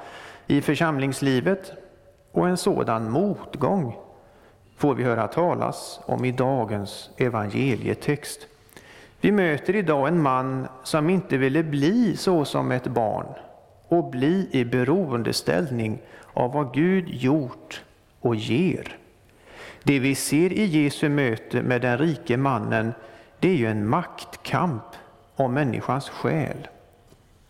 i 0.46 0.60
församlingslivet 0.60 1.72
och 2.32 2.48
en 2.48 2.56
sådan 2.56 3.10
motgång 3.10 3.96
får 4.76 4.94
vi 4.94 5.04
höra 5.04 5.28
talas 5.28 6.00
om 6.06 6.24
i 6.24 6.32
dagens 6.32 7.10
evangelietext. 7.16 8.46
Vi 9.26 9.32
möter 9.32 9.76
idag 9.76 10.08
en 10.08 10.22
man 10.22 10.68
som 10.82 11.10
inte 11.10 11.36
ville 11.36 11.62
bli 11.62 12.16
så 12.16 12.44
som 12.44 12.72
ett 12.72 12.86
barn 12.86 13.26
och 13.88 14.10
bli 14.10 14.48
i 14.50 14.64
beroendeställning 14.64 16.02
av 16.32 16.52
vad 16.52 16.74
Gud 16.74 17.08
gjort 17.08 17.84
och 18.20 18.36
ger. 18.36 18.96
Det 19.82 19.98
vi 19.98 20.14
ser 20.14 20.52
i 20.52 20.64
Jesu 20.64 21.08
möte 21.08 21.62
med 21.62 21.82
den 21.82 21.98
rike 21.98 22.36
mannen, 22.36 22.92
det 23.40 23.48
är 23.48 23.54
ju 23.54 23.66
en 23.66 23.88
maktkamp 23.88 24.84
om 25.36 25.54
människans 25.54 26.08
själ. 26.08 26.68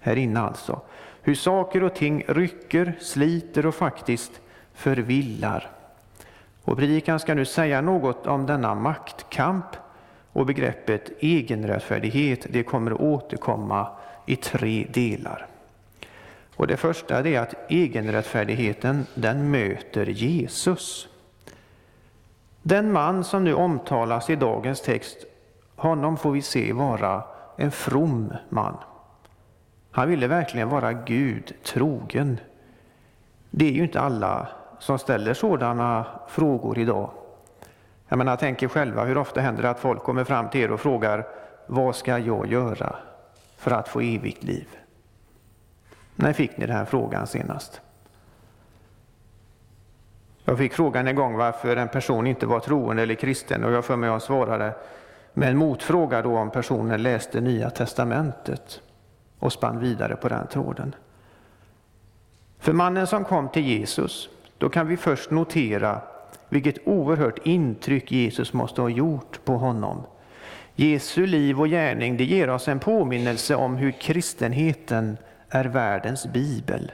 Här 0.00 0.16
inne 0.16 0.40
alltså. 0.40 0.80
Hur 1.22 1.34
saker 1.34 1.82
och 1.82 1.94
ting 1.94 2.24
rycker, 2.28 2.92
sliter 3.00 3.66
och 3.66 3.74
faktiskt 3.74 4.40
förvillar. 4.74 5.70
Och 6.64 6.76
predikan 6.76 7.20
ska 7.20 7.34
nu 7.34 7.44
säga 7.44 7.80
något 7.80 8.26
om 8.26 8.46
denna 8.46 8.74
maktkamp 8.74 9.66
och 10.36 10.46
begreppet 10.46 11.10
egenrättfärdighet. 11.20 12.46
Det 12.50 12.62
kommer 12.62 12.90
att 12.90 13.00
återkomma 13.00 13.88
i 14.26 14.36
tre 14.36 14.86
delar. 14.90 15.46
Och 16.56 16.66
det 16.66 16.76
första 16.76 17.28
är 17.28 17.40
att 17.40 17.54
egenrättfärdigheten 17.68 19.06
den 19.14 19.50
möter 19.50 20.06
Jesus. 20.06 21.08
Den 22.62 22.92
man 22.92 23.24
som 23.24 23.44
nu 23.44 23.54
omtalas 23.54 24.30
i 24.30 24.36
dagens 24.36 24.80
text, 24.80 25.16
honom 25.76 26.16
får 26.16 26.32
vi 26.32 26.42
se 26.42 26.72
vara 26.72 27.22
en 27.56 27.70
from 27.70 28.32
man. 28.48 28.76
Han 29.90 30.08
ville 30.08 30.26
verkligen 30.26 30.68
vara 30.68 30.92
Gud 30.92 31.52
trogen. 31.62 32.38
Det 33.50 33.66
är 33.66 33.72
ju 33.72 33.82
inte 33.82 34.00
alla 34.00 34.48
som 34.78 34.98
ställer 34.98 35.34
sådana 35.34 36.06
frågor 36.28 36.78
idag. 36.78 37.10
Jag 38.08 38.18
menar, 38.18 38.36
tänk 38.36 38.70
själva, 38.70 39.04
hur 39.04 39.18
ofta 39.18 39.40
händer 39.40 39.62
det 39.62 39.70
att 39.70 39.80
folk 39.80 40.02
kommer 40.02 40.24
fram 40.24 40.48
till 40.48 40.60
er 40.60 40.72
och 40.72 40.80
frågar 40.80 41.26
vad 41.66 41.96
ska 41.96 42.18
jag 42.18 42.46
göra 42.46 42.96
för 43.56 43.70
att 43.70 43.88
få 43.88 44.00
evigt 44.00 44.42
liv? 44.42 44.68
När 46.14 46.32
fick 46.32 46.56
ni 46.56 46.66
den 46.66 46.76
här 46.76 46.84
frågan 46.84 47.26
senast? 47.26 47.80
Jag 50.44 50.58
fick 50.58 50.72
frågan 50.72 51.08
en 51.08 51.16
gång 51.16 51.36
varför 51.36 51.76
en 51.76 51.88
person 51.88 52.26
inte 52.26 52.46
var 52.46 52.60
troende 52.60 53.02
eller 53.02 53.14
kristen 53.14 53.64
och 53.64 53.72
jag 53.72 53.84
för 53.84 53.96
mig 53.96 54.10
jag 54.10 54.22
svarade 54.22 54.74
med 55.32 55.50
en 55.50 55.56
motfråga 55.56 56.22
då 56.22 56.36
om 56.36 56.50
personen 56.50 57.02
läste 57.02 57.40
Nya 57.40 57.70
Testamentet 57.70 58.80
och 59.38 59.52
spann 59.52 59.78
vidare 59.78 60.16
på 60.16 60.28
den 60.28 60.46
tråden. 60.46 60.94
För 62.58 62.72
mannen 62.72 63.06
som 63.06 63.24
kom 63.24 63.48
till 63.48 63.66
Jesus, 63.66 64.28
då 64.58 64.68
kan 64.68 64.86
vi 64.86 64.96
först 64.96 65.30
notera 65.30 66.00
vilket 66.48 66.88
oerhört 66.88 67.46
intryck 67.46 68.12
Jesus 68.12 68.52
måste 68.52 68.80
ha 68.80 68.88
gjort 68.88 69.44
på 69.44 69.56
honom. 69.56 70.02
Jesu 70.74 71.26
liv 71.26 71.60
och 71.60 71.68
gärning 71.68 72.16
det 72.16 72.24
ger 72.24 72.50
oss 72.50 72.68
en 72.68 72.78
påminnelse 72.78 73.54
om 73.54 73.76
hur 73.76 73.90
kristenheten 73.90 75.16
är 75.48 75.64
världens 75.64 76.26
bibel. 76.26 76.92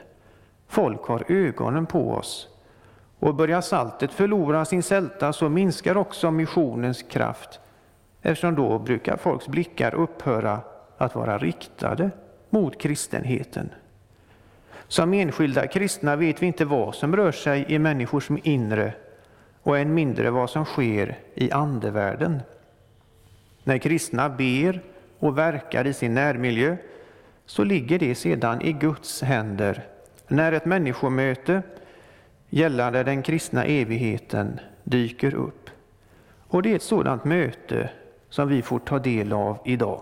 Folk 0.67 1.05
har 1.05 1.31
ögonen 1.31 1.85
på 1.85 2.11
oss. 2.11 2.47
Och 3.19 3.35
börjar 3.35 3.61
saltet 3.61 4.13
förlora 4.13 4.65
sin 4.65 4.83
sälta 4.83 5.33
så 5.33 5.49
minskar 5.49 5.97
också 5.97 6.31
missionens 6.31 7.03
kraft 7.03 7.59
eftersom 8.21 8.55
då 8.55 8.79
brukar 8.79 9.17
folks 9.17 9.47
blickar 9.47 9.95
upphöra 9.95 10.59
att 10.97 11.15
vara 11.15 11.37
riktade 11.37 12.09
mot 12.49 12.81
kristenheten. 12.81 13.69
Som 14.87 15.13
enskilda 15.13 15.67
kristna 15.67 16.15
vet 16.15 16.41
vi 16.41 16.45
inte 16.45 16.65
vad 16.65 16.95
som 16.95 17.15
rör 17.15 17.31
sig 17.31 17.65
i 17.67 17.79
människors 17.79 18.29
inre 18.43 18.93
och 19.63 19.77
än 19.77 19.93
mindre 19.93 20.29
vad 20.29 20.49
som 20.49 20.65
sker 20.65 21.19
i 21.33 21.51
andevärlden. 21.51 22.41
När 23.63 23.77
kristna 23.77 24.29
ber 24.29 24.81
och 25.19 25.37
verkar 25.37 25.87
i 25.87 25.93
sin 25.93 26.13
närmiljö 26.13 26.77
så 27.45 27.63
ligger 27.63 27.99
det 27.99 28.15
sedan 28.15 28.61
i 28.61 28.73
Guds 28.73 29.21
händer 29.21 29.83
när 30.27 30.51
ett 30.51 30.65
människomöte 30.65 31.61
gällande 32.49 33.03
den 33.03 33.21
kristna 33.21 33.65
evigheten 33.65 34.59
dyker 34.83 35.35
upp. 35.35 35.69
Och 36.47 36.61
det 36.61 36.71
är 36.71 36.75
ett 36.75 36.83
sådant 36.83 37.23
möte 37.23 37.89
som 38.29 38.47
vi 38.47 38.61
får 38.61 38.79
ta 38.79 38.99
del 38.99 39.33
av 39.33 39.57
idag. 39.65 40.01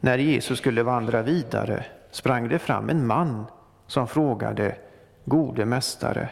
När 0.00 0.18
Jesus 0.18 0.58
skulle 0.58 0.82
vandra 0.82 1.22
vidare 1.22 1.84
sprang 2.10 2.48
det 2.48 2.58
fram 2.58 2.90
en 2.90 3.06
man 3.06 3.44
som 3.86 4.08
frågade 4.08 4.76
Gode 5.24 5.64
mästare, 5.64 6.28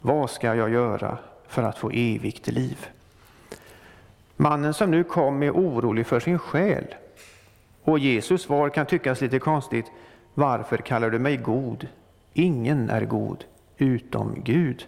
vad 0.00 0.30
ska 0.30 0.54
jag 0.54 0.70
göra 0.70 1.18
för 1.52 1.62
att 1.62 1.78
få 1.78 1.90
evigt 1.90 2.46
liv? 2.46 2.86
Mannen 4.36 4.74
som 4.74 4.90
nu 4.90 5.04
kom 5.04 5.42
är 5.42 5.50
orolig 5.50 6.06
för 6.06 6.20
sin 6.20 6.38
själ. 6.38 6.94
Och 7.82 7.98
Jesus 7.98 8.42
svar 8.42 8.68
kan 8.68 8.86
tyckas 8.86 9.20
lite 9.20 9.38
konstigt. 9.38 9.86
Varför 10.34 10.76
kallar 10.76 11.10
du 11.10 11.18
mig 11.18 11.36
god? 11.36 11.88
Ingen 12.32 12.90
är 12.90 13.04
god 13.04 13.44
utom 13.78 14.34
Gud. 14.44 14.86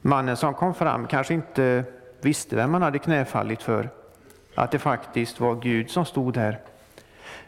Mannen 0.00 0.36
som 0.36 0.54
kom 0.54 0.74
fram 0.74 1.06
kanske 1.06 1.34
inte 1.34 1.84
visste 2.20 2.56
vem 2.56 2.72
han 2.72 2.82
hade 2.82 2.98
knäfallit 2.98 3.62
för, 3.62 3.88
att 4.54 4.70
det 4.70 4.78
faktiskt 4.78 5.40
var 5.40 5.54
Gud 5.54 5.90
som 5.90 6.04
stod 6.04 6.34
där. 6.34 6.58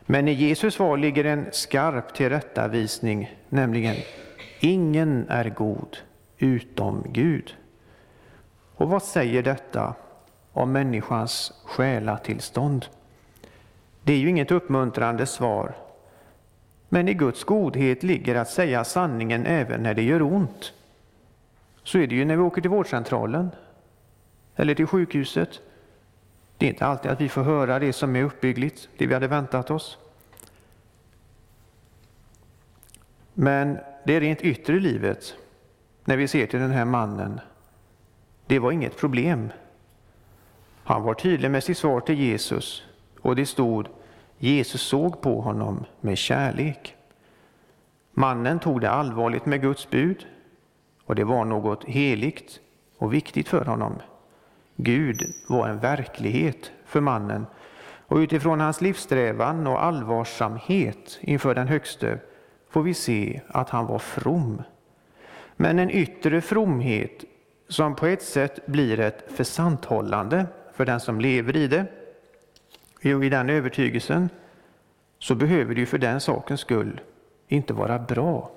Men 0.07 0.29
i 0.29 0.33
Jesus 0.33 0.75
svar 0.75 0.97
ligger 0.97 1.25
en 1.25 1.47
skarp 1.53 2.15
tillrättavisning, 2.15 3.35
nämligen 3.49 3.97
ingen 4.61 5.27
är 5.29 5.49
god 5.49 5.97
utom 6.39 7.05
Gud. 7.09 7.55
Och 8.81 8.89
vad 8.89 9.03
säger 9.03 9.43
detta 9.43 9.95
om 10.53 10.73
människans 10.73 11.53
själatillstånd? 11.65 12.87
Det 14.03 14.13
är 14.13 14.17
ju 14.17 14.29
inget 14.29 14.51
uppmuntrande 14.51 15.27
svar. 15.27 15.75
Men 16.89 17.09
i 17.09 17.15
Guds 17.15 17.45
godhet 17.45 18.03
ligger 18.03 18.35
att 18.35 18.51
säga 18.51 18.85
sanningen 18.85 19.47
även 19.47 19.83
när 19.83 19.95
det 19.95 20.03
gör 20.03 20.23
ont. 20.23 20.73
Så 21.83 21.99
är 21.99 22.07
det 22.07 22.15
ju 22.15 22.25
när 22.25 22.37
vi 22.37 22.43
åker 22.43 22.61
till 22.61 22.71
vårdcentralen 22.71 23.51
eller 24.57 24.75
till 24.75 24.87
sjukhuset. 24.87 25.61
Det 26.57 26.67
är 26.67 26.71
inte 26.71 26.87
alltid 26.87 27.11
att 27.11 27.21
vi 27.21 27.29
får 27.29 27.43
höra 27.43 27.79
det 27.79 27.93
som 27.93 28.17
är 28.17 28.23
uppbyggligt, 28.23 28.89
det 28.97 29.07
vi 29.07 29.15
hade 29.15 29.29
väntat 29.29 29.71
oss. 29.71 29.99
Men 33.35 33.79
det 34.05 34.13
är 34.13 34.21
rent 34.21 34.43
yttre 34.43 34.81
livet, 34.81 35.35
när 36.05 36.17
vi 36.17 36.29
ser 36.29 36.47
till 36.47 36.61
den 36.61 36.71
här 36.71 36.85
mannen, 36.85 37.41
det 38.51 38.59
var 38.59 38.73
inget 38.73 38.97
problem. 38.97 39.53
Han 40.85 41.03
var 41.03 41.15
tydlig 41.15 41.51
med 41.51 41.65
sitt 41.65 41.79
svar 41.79 42.01
till 42.01 42.21
Jesus 42.21 42.83
och 43.21 43.37
det 43.37 43.47
stod 43.47 43.89
Jesus 44.39 44.83
såg 44.83 45.21
på 45.21 45.41
honom 45.41 45.85
med 46.01 46.19
kärlek. 46.19 46.97
Mannen 48.13 48.59
tog 48.59 48.81
det 48.81 48.91
allvarligt 48.91 49.47
med 49.47 49.61
Guds 49.61 49.91
bud 49.91 50.27
och 51.05 51.15
det 51.15 51.25
var 51.25 51.45
något 51.45 51.85
heligt 51.85 52.61
och 52.99 53.15
viktigt 53.15 53.49
för 53.49 53.65
honom. 53.65 53.95
Gud 54.77 55.35
var 55.49 55.69
en 55.69 55.79
verklighet 55.79 56.73
för 56.85 57.01
mannen 57.01 57.47
och 58.07 58.17
utifrån 58.17 58.61
hans 58.61 58.81
livssträvan 58.81 59.67
och 59.67 59.85
allvarsamhet 59.85 61.19
inför 61.21 61.55
den 61.55 61.69
högste 61.69 62.19
får 62.71 62.83
vi 62.83 62.95
se 62.95 63.41
att 63.49 63.71
han 63.71 63.87
var 63.87 63.99
from. 63.99 64.63
Men 65.57 65.79
en 65.79 65.91
yttre 65.91 66.41
fromhet 66.41 67.25
som 67.71 67.97
på 67.97 68.07
ett 68.07 68.23
sätt 68.23 68.67
blir 68.67 69.01
ett 69.01 69.25
försanthållande 69.29 70.47
för 70.73 70.87
den 70.87 71.01
som 71.01 71.21
lever 71.21 71.57
i 71.57 71.69
det. 71.69 71.87
I 73.03 73.29
den 73.29 73.51
övertygelsen 73.51 74.29
så 75.19 75.35
behöver 75.35 75.75
det 75.75 75.81
ju 75.81 75.87
för 75.87 75.99
den 75.99 76.21
sakens 76.21 76.61
skull 76.61 77.01
inte 77.49 77.73
vara 77.73 77.99
bra. 77.99 78.51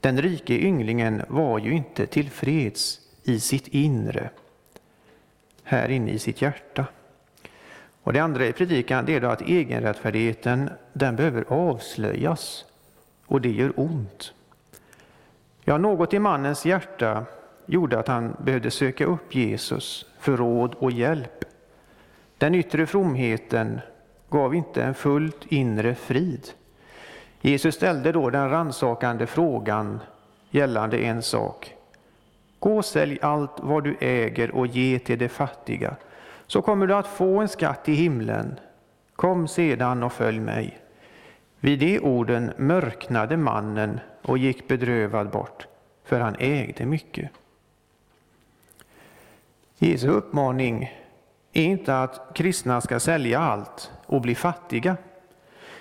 Den 0.00 0.22
rike 0.22 0.54
ynglingen 0.54 1.22
var 1.28 1.58
ju 1.58 1.72
inte 1.72 2.06
tillfreds 2.06 3.00
i 3.22 3.40
sitt 3.40 3.68
inre, 3.68 4.30
här 5.64 5.88
inne 5.88 6.10
i 6.10 6.18
sitt 6.18 6.42
hjärta. 6.42 6.86
Och 8.02 8.12
det 8.12 8.20
andra 8.20 8.46
i 8.46 8.52
predikan 8.52 9.04
det 9.04 9.16
är 9.16 9.20
då 9.20 9.28
att 9.28 9.42
egenrättfärdigheten 9.42 10.70
den 10.92 11.16
behöver 11.16 11.44
avslöjas 11.48 12.64
och 13.26 13.40
det 13.40 13.50
gör 13.50 13.72
ont. 13.76 14.32
Ja, 15.64 15.78
något 15.78 16.14
i 16.14 16.18
mannens 16.18 16.66
hjärta 16.66 17.26
gjorde 17.66 17.98
att 17.98 18.08
han 18.08 18.36
behövde 18.44 18.70
söka 18.70 19.04
upp 19.04 19.34
Jesus 19.34 20.06
för 20.18 20.36
råd 20.36 20.74
och 20.74 20.92
hjälp. 20.92 21.44
Den 22.38 22.54
yttre 22.54 22.86
fromheten 22.86 23.80
gav 24.30 24.54
inte 24.54 24.82
en 24.82 24.94
fullt 24.94 25.46
inre 25.46 25.94
frid. 25.94 26.48
Jesus 27.40 27.74
ställde 27.74 28.12
då 28.12 28.30
den 28.30 28.50
ransakande 28.50 29.26
frågan 29.26 30.00
gällande 30.50 30.98
en 30.98 31.22
sak. 31.22 31.74
Gå 32.58 32.76
och 32.76 32.84
sälj 32.84 33.18
allt 33.22 33.56
vad 33.56 33.84
du 33.84 33.96
äger 34.00 34.50
och 34.50 34.66
ge 34.66 34.98
till 34.98 35.18
de 35.18 35.28
fattiga, 35.28 35.96
så 36.46 36.62
kommer 36.62 36.86
du 36.86 36.94
att 36.94 37.06
få 37.06 37.40
en 37.40 37.48
skatt 37.48 37.88
i 37.88 37.92
himlen. 37.92 38.58
Kom 39.16 39.48
sedan 39.48 40.02
och 40.02 40.12
följ 40.12 40.40
mig. 40.40 40.78
Vid 41.60 41.78
de 41.78 42.00
orden 42.00 42.52
mörknade 42.56 43.36
mannen 43.36 44.00
och 44.22 44.38
gick 44.38 44.68
bedrövad 44.68 45.30
bort, 45.30 45.66
för 46.04 46.20
han 46.20 46.36
ägde 46.38 46.86
mycket. 46.86 47.30
Jesu 49.84 50.08
uppmaning 50.08 50.92
är 51.52 51.62
inte 51.62 51.98
att 52.02 52.30
kristna 52.34 52.80
ska 52.80 53.00
sälja 53.00 53.38
allt 53.38 53.90
och 54.06 54.20
bli 54.20 54.34
fattiga, 54.34 54.96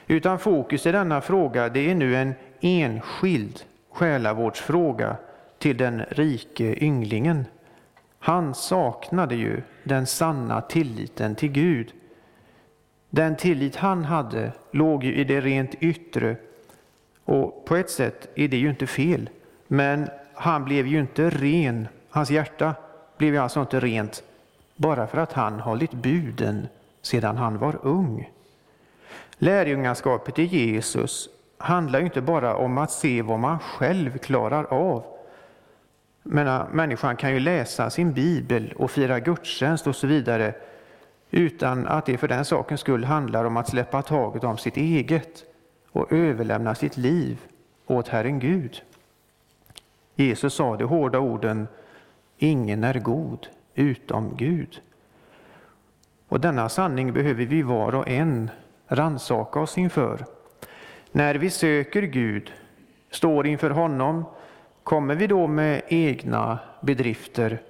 utan 0.08 0.39
fokus 0.39 0.86
i 0.86 0.91
denna 0.91 1.22
fråga 1.22 1.70
det 1.70 1.91
är 1.91 1.95
nu 1.95 2.16
en 2.16 2.34
enskild 2.62 3.64
själavårdsfråga 3.91 5.16
till 5.58 5.78
den 5.78 6.02
rike 6.10 6.84
ynglingen. 6.84 7.45
Han 8.20 8.56
saknade 8.56 9.36
ju 9.36 9.62
den 9.84 10.06
sanna 10.06 10.62
tilliten 10.62 11.36
till 11.36 11.52
Gud. 11.52 11.93
Den 13.10 13.36
tillit 13.36 13.76
han 13.76 14.06
hade 14.06 14.52
låg 14.72 15.04
ju 15.04 15.16
i 15.16 15.24
det 15.24 15.41
rent 15.41 15.76
yttre 15.76 16.36
och 17.26 17.66
på 17.66 17.76
ett 17.76 17.89
sätt 17.89 18.28
är 18.36 18.47
det 18.47 18.58
ju 18.58 18.70
inte 18.70 18.88
fel. 18.88 19.30
Men 19.68 20.08
han 20.34 20.66
blev 20.66 20.88
ju 20.88 20.99
inte 20.99 21.30
ren, 21.30 21.88
hans 22.10 22.32
hjärta 22.32 22.76
blev 23.22 23.34
ju 23.34 23.39
alltså 23.39 23.59
inte 23.59 23.80
rent 23.80 24.24
bara 24.76 25.07
för 25.07 25.17
att 25.17 25.34
han 25.34 25.59
hållit 25.59 25.91
buden 25.93 26.67
sedan 27.01 27.38
han 27.38 27.57
var 27.57 27.80
ung. 27.82 28.32
Lärjungaskapet 29.38 30.39
i 30.39 30.43
Jesus 30.43 31.30
handlar 31.57 31.99
ju 31.99 32.05
inte 32.05 32.22
bara 32.22 32.55
om 32.55 32.78
att 32.78 32.91
se 32.91 33.22
vad 33.22 33.39
man 33.39 33.59
själv 33.59 34.17
klarar 34.17 34.63
av. 34.63 35.03
Men 36.24 36.47
äh, 36.47 36.63
människan 36.72 37.15
kan 37.15 37.34
ju 37.34 37.39
läsa 37.39 37.89
sin 37.89 38.13
bibel 38.13 38.74
och 38.78 38.91
fira 38.91 39.19
gudstjänst 39.19 39.88
och 39.88 39.95
så 39.95 40.07
vidare 40.07 40.53
utan 41.32 41.88
att 41.88 42.05
det 42.05 42.17
för 42.17 42.28
den 42.28 42.45
sakens 42.45 42.82
skull 42.82 43.03
handlar 43.03 43.45
om 43.45 43.57
att 43.57 43.69
släppa 43.69 44.01
taget 44.01 44.43
om 44.43 44.57
sitt 44.57 44.78
eget 44.78 45.43
och 45.91 46.11
överlämna 46.11 46.76
sitt 46.76 46.97
liv 46.97 47.38
åt 47.88 48.07
Herren 48.07 48.39
Gud. 48.39 48.82
Jesus 50.15 50.53
sa 50.53 50.78
de 50.78 50.84
hårda 50.84 51.19
orden 51.19 51.67
Ingen 52.44 52.84
är 52.84 53.00
god 53.00 53.48
utom 53.76 54.36
Gud. 54.38 54.82
Och 56.28 56.39
denna 56.39 56.70
sanning 56.70 57.14
behöver 57.14 57.46
vi 57.46 57.62
var 57.62 57.96
och 57.96 58.08
en 58.08 58.50
ransaka 58.88 59.60
oss 59.60 59.78
inför. 59.78 60.26
När 61.12 61.36
vi 61.36 61.50
söker 61.50 62.02
Gud, 62.02 62.52
står 63.12 63.48
inför 63.48 63.70
honom, 63.70 64.26
kommer 64.84 65.16
vi 65.16 65.28
då 65.28 65.48
med 65.48 65.82
egna 65.88 66.60
bedrifter 66.82 67.62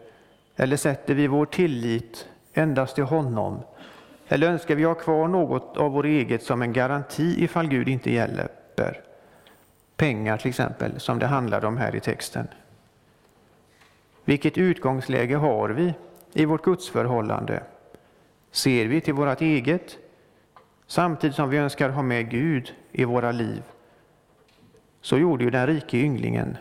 eller 0.55 0.77
sätter 0.77 1.13
vi 1.13 1.27
vår 1.27 1.45
tillit 1.45 2.27
endast 2.53 2.95
till 2.95 3.03
honom? 3.03 3.59
Eller 4.27 4.47
önskar 4.47 4.75
vi 4.75 4.83
ha 4.83 4.95
kvar 4.95 5.27
något 5.27 5.77
av 5.77 5.91
vår 5.91 6.05
eget 6.05 6.43
som 6.43 6.61
en 6.61 6.73
garanti 6.73 7.43
ifall 7.43 7.67
Gud 7.67 7.87
inte 7.87 8.11
hjälper? 8.11 9.01
Pengar 9.97 10.37
till 10.37 10.49
exempel, 10.49 10.99
som 10.99 11.19
det 11.19 11.27
handlar 11.27 11.65
om 11.65 11.77
här 11.77 11.95
i 11.95 11.99
texten. 11.99 12.47
Vilket 14.25 14.57
utgångsläge 14.57 15.35
har 15.35 15.69
vi 15.69 15.93
i 16.33 16.45
vårt 16.45 16.63
gudsförhållande? 16.63 17.63
Ser 18.51 18.85
vi 18.85 19.01
till 19.01 19.13
vårt 19.13 19.41
eget 19.41 19.97
samtidigt 20.87 21.35
som 21.35 21.49
vi 21.49 21.57
önskar 21.57 21.89
ha 21.89 22.01
med 22.01 22.29
Gud 22.29 22.73
i 22.91 23.05
våra 23.05 23.31
liv? 23.31 23.63
Så 25.01 25.17
gjorde 25.17 25.43
ju 25.43 25.49
den 25.49 25.67
rike 25.67 25.97
ynglingen. 25.97 26.57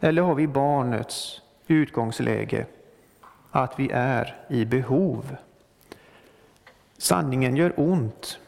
Eller 0.00 0.22
har 0.22 0.34
vi 0.34 0.46
barnets 0.46 1.42
utgångsläge, 1.66 2.66
att 3.50 3.78
vi 3.78 3.90
är 3.92 4.36
i 4.48 4.64
behov? 4.64 5.36
Sanningen 6.98 7.56
gör 7.56 7.72
ont 7.76 8.38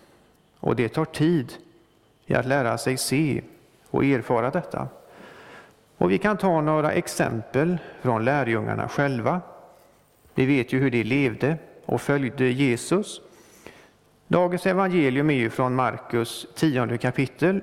och 0.61 0.77
det 0.77 0.89
tar 0.89 1.05
tid 1.05 1.53
i 2.27 2.35
att 2.35 2.47
lära 2.47 2.79
sig 2.79 2.97
se 2.97 3.43
och 3.91 4.05
erfara 4.05 4.51
detta. 4.51 4.89
Och 5.99 6.11
vi 6.11 6.19
kan 6.19 6.37
ta 6.37 6.61
några 6.61 6.93
exempel 6.93 7.79
från 8.01 8.25
lärjungarna 8.25 8.89
själva. 8.89 9.41
Vi 10.35 10.47
vet 10.47 10.73
ju 10.73 10.81
hur 10.81 10.91
de 10.91 11.05
levde 11.05 11.57
och 11.85 12.01
följde 12.01 12.45
Jesus. 12.45 13.21
Dagens 14.29 14.67
evangelium 14.67 15.31
är 15.31 15.35
ju 15.35 15.51
från 15.51 15.75
Markus 15.75 16.47
10 16.55 16.99
kapitel, 16.99 17.61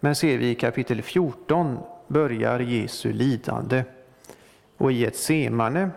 men 0.00 0.14
ser 0.14 0.38
vi 0.38 0.50
i 0.50 0.54
kapitel 0.54 1.02
14 1.02 1.78
börjar 2.06 2.60
Jesu 2.60 3.12
lidande. 3.12 3.84
Och 4.76 4.92
i 4.92 5.04
ett 5.04 5.16
semane, 5.16 5.90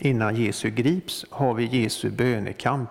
innan 0.00 0.36
Jesu 0.36 0.70
grips, 0.70 1.26
har 1.30 1.54
vi 1.54 1.64
Jesu 1.64 2.10
bönekamp. 2.10 2.90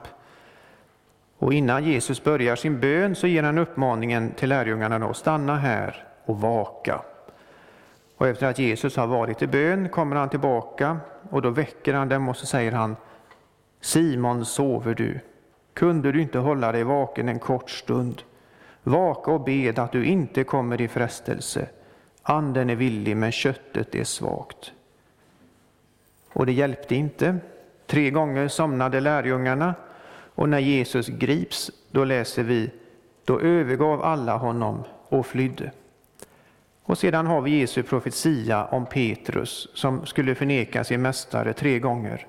Och 1.37 1.53
innan 1.53 1.83
Jesus 1.83 2.23
börjar 2.23 2.55
sin 2.55 2.79
bön 2.79 3.15
så 3.15 3.27
ger 3.27 3.43
han 3.43 3.57
uppmaningen 3.57 4.31
till 4.31 4.49
lärjungarna 4.49 4.95
att 4.95 5.17
stanna 5.17 5.55
här 5.55 6.03
och 6.25 6.41
vaka. 6.41 7.01
Och 8.17 8.27
efter 8.27 8.47
att 8.47 8.59
Jesus 8.59 8.95
har 8.95 9.07
varit 9.07 9.41
i 9.41 9.47
bön 9.47 9.89
kommer 9.89 10.15
han 10.15 10.29
tillbaka 10.29 10.97
och 11.29 11.41
då 11.41 11.49
väcker 11.49 11.93
han 11.93 12.09
dem 12.09 12.29
och 12.29 12.37
så 12.37 12.45
säger 12.45 12.71
han 12.71 12.95
Simon, 13.81 14.45
sover 14.45 14.93
du? 14.93 15.19
Kunde 15.73 16.11
du 16.11 16.21
inte 16.21 16.39
hålla 16.39 16.71
dig 16.71 16.83
vaken 16.83 17.29
en 17.29 17.39
kort 17.39 17.69
stund? 17.69 18.21
Vaka 18.83 19.31
och 19.31 19.41
bed 19.41 19.79
att 19.79 19.91
du 19.91 20.05
inte 20.05 20.43
kommer 20.43 20.81
i 20.81 20.87
frestelse. 20.87 21.67
Anden 22.23 22.69
är 22.69 22.75
villig, 22.75 23.17
men 23.17 23.31
köttet 23.31 23.95
är 23.95 24.03
svagt. 24.03 24.71
Och 26.33 26.45
det 26.45 26.51
hjälpte 26.51 26.95
inte. 26.95 27.37
Tre 27.85 28.09
gånger 28.09 28.47
somnade 28.47 28.99
lärjungarna 28.99 29.75
och 30.35 30.49
när 30.49 30.59
Jesus 30.59 31.07
grips, 31.07 31.71
då 31.91 32.03
läser 32.03 32.43
vi, 32.43 32.71
då 33.25 33.39
övergav 33.39 34.03
alla 34.03 34.37
honom 34.37 34.83
och 35.09 35.25
flydde. 35.25 35.71
Och 36.87 36.97
sedan 36.97 37.27
har 37.27 37.41
vi 37.41 37.59
Jesu 37.59 37.83
profetia 37.83 38.65
om 38.65 38.85
Petrus 38.85 39.67
som 39.73 40.05
skulle 40.05 40.35
förneka 40.35 40.83
sin 40.83 41.01
mästare 41.01 41.53
tre 41.53 41.79
gånger 41.79 42.27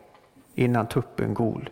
innan 0.55 0.87
tuppen 0.87 1.35
gol. 1.35 1.71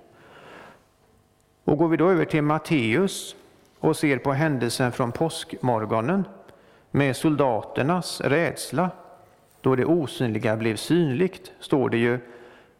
Och 1.64 1.78
går 1.78 1.88
vi 1.88 1.96
då 1.96 2.10
över 2.10 2.24
till 2.24 2.42
Matteus 2.42 3.36
och 3.78 3.96
ser 3.96 4.18
på 4.18 4.32
händelsen 4.32 4.92
från 4.92 5.12
påskmorgonen 5.12 6.28
med 6.90 7.16
soldaternas 7.16 8.20
rädsla, 8.20 8.90
då 9.60 9.76
det 9.76 9.84
osynliga 9.84 10.56
blev 10.56 10.76
synligt, 10.76 11.52
står 11.60 11.90
det 11.90 11.98
ju 11.98 12.18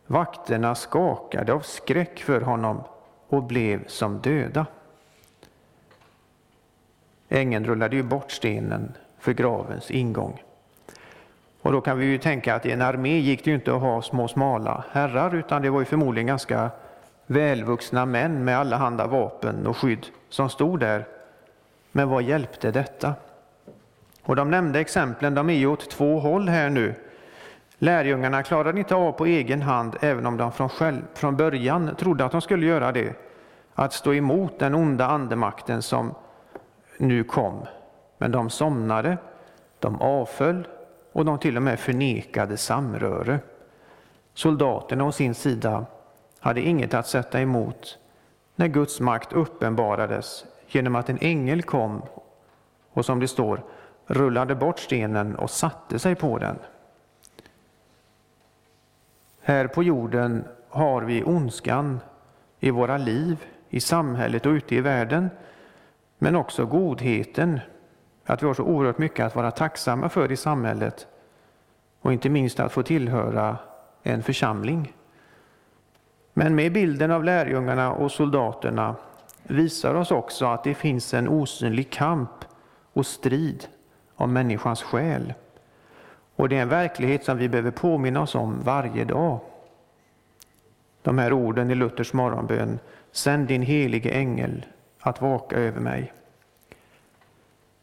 vakterna 0.06 0.74
skakade 0.74 1.52
av 1.52 1.60
skräck 1.60 2.18
för 2.18 2.40
honom 2.40 2.80
och 3.28 3.42
blev 3.42 3.86
som 3.86 4.18
döda. 4.18 4.66
Ängeln 7.28 7.64
rullade 7.64 7.96
ju 7.96 8.02
bort 8.02 8.30
stenen 8.30 8.92
för 9.26 9.32
gravens 9.32 9.90
ingång. 9.90 10.42
Och 11.62 11.72
då 11.72 11.80
kan 11.80 11.98
vi 11.98 12.06
ju 12.06 12.18
tänka 12.18 12.54
att 12.54 12.66
i 12.66 12.72
en 12.72 12.82
armé 12.82 13.18
gick 13.18 13.44
det 13.44 13.50
ju 13.50 13.56
inte 13.56 13.74
att 13.74 13.80
ha 13.80 14.02
små 14.02 14.28
smala 14.28 14.84
herrar, 14.90 15.34
utan 15.34 15.62
det 15.62 15.70
var 15.70 15.80
ju 15.80 15.84
förmodligen 15.84 16.26
ganska 16.26 16.70
välvuxna 17.26 18.06
män 18.06 18.44
med 18.44 18.58
allehanda 18.58 19.06
vapen 19.06 19.66
och 19.66 19.76
skydd 19.76 20.06
som 20.28 20.48
stod 20.48 20.80
där. 20.80 21.06
Men 21.92 22.08
vad 22.08 22.22
hjälpte 22.22 22.70
detta? 22.70 23.14
Och 24.22 24.36
de 24.36 24.50
nämnda 24.50 24.80
exemplen 24.80 25.34
de 25.34 25.50
är 25.50 25.54
ju 25.54 25.66
åt 25.66 25.90
två 25.90 26.18
håll 26.20 26.48
här 26.48 26.70
nu. 26.70 26.94
Lärjungarna 27.78 28.42
klarade 28.42 28.78
inte 28.78 28.94
av 28.94 29.12
på 29.12 29.26
egen 29.26 29.62
hand, 29.62 29.96
även 30.00 30.26
om 30.26 30.36
de 30.36 30.52
från, 30.52 30.68
själv, 30.68 31.02
från 31.14 31.36
början 31.36 31.96
trodde 31.96 32.24
att 32.24 32.32
de 32.32 32.40
skulle 32.40 32.66
göra 32.66 32.92
det, 32.92 33.14
att 33.74 33.92
stå 33.92 34.14
emot 34.14 34.58
den 34.58 34.74
onda 34.74 35.06
andemakten 35.06 35.82
som 35.82 36.14
nu 36.98 37.24
kom. 37.24 37.66
Men 38.18 38.32
de 38.32 38.50
somnade, 38.50 39.18
de 39.78 40.00
avföll 40.00 40.68
och 41.12 41.24
de 41.24 41.38
till 41.38 41.56
och 41.56 41.62
med 41.62 41.80
förnekade 41.80 42.56
samröre. 42.56 43.38
Soldaterna 44.34 45.04
å 45.04 45.12
sin 45.12 45.34
sida 45.34 45.86
hade 46.40 46.60
inget 46.60 46.94
att 46.94 47.06
sätta 47.06 47.40
emot 47.40 47.98
när 48.56 48.66
Guds 48.66 49.00
makt 49.00 49.32
uppenbarades 49.32 50.44
genom 50.66 50.96
att 50.96 51.08
en 51.08 51.18
ängel 51.20 51.62
kom 51.62 52.02
och 52.92 53.04
som 53.04 53.20
det 53.20 53.28
står 53.28 53.64
rullade 54.06 54.54
bort 54.54 54.78
stenen 54.78 55.36
och 55.36 55.50
satte 55.50 55.98
sig 55.98 56.14
på 56.14 56.38
den. 56.38 56.58
Här 59.42 59.66
på 59.66 59.82
jorden 59.82 60.44
har 60.68 61.02
vi 61.02 61.24
ondskan 61.24 62.00
i 62.60 62.70
våra 62.70 62.98
liv, 62.98 63.44
i 63.68 63.80
samhället 63.80 64.46
och 64.46 64.50
ute 64.50 64.74
i 64.74 64.80
världen, 64.80 65.30
men 66.18 66.36
också 66.36 66.66
godheten, 66.66 67.60
att 68.26 68.42
vi 68.42 68.46
har 68.46 68.54
så 68.54 68.62
oerhört 68.62 68.98
mycket 68.98 69.26
att 69.26 69.36
vara 69.36 69.50
tacksamma 69.50 70.08
för 70.08 70.32
i 70.32 70.36
samhället 70.36 71.06
och 72.00 72.12
inte 72.12 72.28
minst 72.28 72.60
att 72.60 72.72
få 72.72 72.82
tillhöra 72.82 73.56
en 74.02 74.22
församling. 74.22 74.92
Men 76.32 76.54
med 76.54 76.72
bilden 76.72 77.10
av 77.10 77.24
lärjungarna 77.24 77.92
och 77.92 78.12
soldaterna 78.12 78.94
visar 79.42 79.94
oss 79.94 80.10
också 80.10 80.46
att 80.46 80.64
det 80.64 80.74
finns 80.74 81.14
en 81.14 81.28
osynlig 81.28 81.90
kamp 81.90 82.44
och 82.92 83.06
strid 83.06 83.66
om 84.14 84.32
människans 84.32 84.82
själ. 84.82 85.34
Och 86.36 86.48
det 86.48 86.56
är 86.56 86.62
en 86.62 86.68
verklighet 86.68 87.24
som 87.24 87.38
vi 87.38 87.48
behöver 87.48 87.70
påminna 87.70 88.20
oss 88.20 88.34
om 88.34 88.60
varje 88.64 89.04
dag. 89.04 89.40
De 91.02 91.18
här 91.18 91.32
orden 91.32 91.70
i 91.70 91.74
Luthers 91.74 92.12
morgonbön, 92.12 92.78
sänd 93.12 93.48
din 93.48 93.62
helige 93.62 94.10
ängel 94.10 94.66
att 95.00 95.20
vaka 95.20 95.56
över 95.56 95.80
mig. 95.80 96.12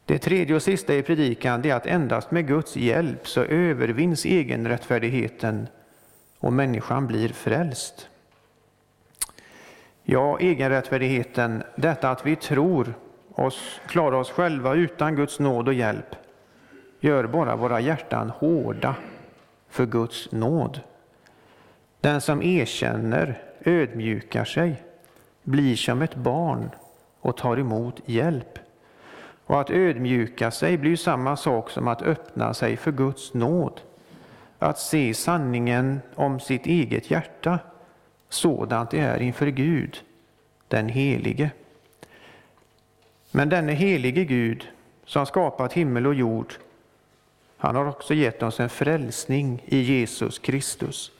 Det 0.06 0.18
tredje 0.18 0.56
och 0.56 0.62
sista 0.62 0.94
i 0.94 1.04
predikan 1.04 1.66
är 1.66 1.74
att 1.74 1.86
endast 1.86 2.32
med 2.32 2.48
Guds 2.48 2.76
hjälp 2.76 3.28
så 3.28 3.42
övervinns 3.42 4.26
egenrättfärdigheten 4.26 5.68
och 6.40 6.54
människan 6.54 7.08
blir 7.08 7.30
frälst. 7.30 8.10
Ja, 10.04 10.40
egenrättfärdigheten, 10.40 11.64
detta 11.76 12.10
att 12.10 12.26
vi 12.26 12.36
tror 12.36 12.94
oss 13.36 13.82
klara 13.88 14.18
oss 14.18 14.32
själva 14.32 14.76
utan 14.76 15.16
Guds 15.16 15.40
nåd 15.40 15.68
och 15.68 15.74
hjälp, 15.74 16.16
gör 17.00 17.28
bara 17.28 17.56
våra 17.56 17.80
hjärtan 17.80 18.30
hårda 18.30 18.96
för 19.70 19.86
Guds 19.86 20.32
nåd. 20.32 20.80
Den 22.02 22.22
som 22.22 22.42
erkänner, 22.42 23.42
ödmjukar 23.66 24.46
sig, 24.46 24.84
blir 25.44 25.76
som 25.76 26.02
ett 26.02 26.16
barn 26.16 26.70
och 27.20 27.38
tar 27.38 27.58
emot 27.58 28.02
hjälp. 28.06 28.60
Och 29.46 29.62
att 29.62 29.70
ödmjuka 29.70 30.52
sig 30.52 30.78
blir 30.78 30.96
samma 30.96 31.38
sak 31.38 31.70
som 31.70 31.88
att 31.88 32.02
öppna 32.02 32.54
sig 32.54 32.78
för 32.78 32.92
Guds 32.92 33.34
nåd. 33.34 33.82
Att 34.60 34.80
se 34.80 35.14
sanningen 35.14 36.02
om 36.16 36.40
sitt 36.40 36.66
eget 36.66 37.12
hjärta, 37.12 37.60
sådant 38.30 38.92
det 38.92 39.00
är 39.00 39.22
inför 39.22 39.48
Gud, 39.48 40.04
den 40.68 40.90
Helige. 40.90 41.52
Men 43.32 43.50
denne 43.50 43.72
helige 43.72 44.26
Gud, 44.26 44.68
som 45.06 45.26
skapat 45.26 45.74
himmel 45.74 46.08
och 46.08 46.14
jord, 46.14 46.54
han 47.58 47.76
har 47.76 47.86
också 47.86 48.14
gett 48.14 48.44
oss 48.44 48.60
en 48.60 48.70
frälsning 48.70 49.64
i 49.66 49.78
Jesus 49.78 50.40
Kristus. 50.40 51.12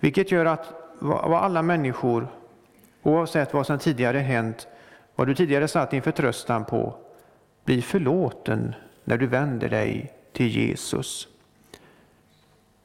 Vilket 0.00 0.30
gör 0.30 0.46
att 0.46 0.72
vad 0.98 1.44
alla 1.44 1.62
människor, 1.62 2.28
oavsett 3.02 3.54
vad 3.54 3.66
som 3.66 3.78
tidigare 3.78 4.18
hänt, 4.18 4.66
vad 5.14 5.26
du 5.26 5.34
tidigare 5.34 5.68
satt 5.68 5.90
din 5.90 6.02
förtröstan 6.02 6.64
på, 6.64 6.94
bli 7.64 7.82
förlåten 7.82 8.74
när 9.04 9.18
du 9.18 9.26
vänder 9.26 9.68
dig 9.68 10.12
till 10.32 10.48
Jesus. 10.48 11.28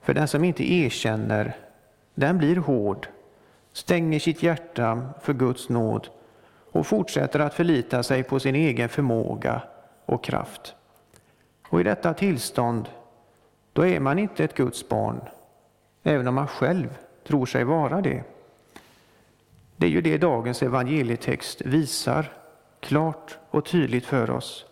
För 0.01 0.13
den 0.13 0.27
som 0.27 0.43
inte 0.43 0.73
erkänner, 0.73 1.57
den 2.15 2.37
blir 2.37 2.55
hård, 2.55 3.07
stänger 3.73 4.19
sitt 4.19 4.43
hjärta 4.43 5.09
för 5.21 5.33
Guds 5.33 5.69
nåd 5.69 6.09
och 6.71 6.87
fortsätter 6.87 7.39
att 7.39 7.53
förlita 7.53 8.03
sig 8.03 8.23
på 8.23 8.39
sin 8.39 8.55
egen 8.55 8.89
förmåga 8.89 9.61
och 10.05 10.23
kraft. 10.23 10.75
Och 11.69 11.79
i 11.79 11.83
detta 11.83 12.13
tillstånd, 12.13 12.89
då 13.73 13.85
är 13.85 13.99
man 13.99 14.19
inte 14.19 14.43
ett 14.43 14.55
Guds 14.55 14.89
barn, 14.89 15.21
även 16.03 16.27
om 16.27 16.35
man 16.35 16.47
själv 16.47 16.97
tror 17.27 17.45
sig 17.45 17.63
vara 17.63 18.01
det. 18.01 18.23
Det 19.75 19.85
är 19.85 19.89
ju 19.89 20.01
det 20.01 20.17
dagens 20.17 20.63
evangelietext 20.63 21.61
visar 21.61 22.33
klart 22.79 23.37
och 23.49 23.65
tydligt 23.65 24.05
för 24.05 24.29
oss. 24.29 24.65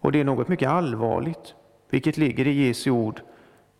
Och 0.00 0.12
det 0.12 0.20
är 0.20 0.24
något 0.24 0.48
mycket 0.48 0.68
allvarligt, 0.68 1.54
vilket 1.90 2.16
ligger 2.16 2.46
i 2.46 2.66
Jesu 2.66 2.90
ord. 2.90 3.20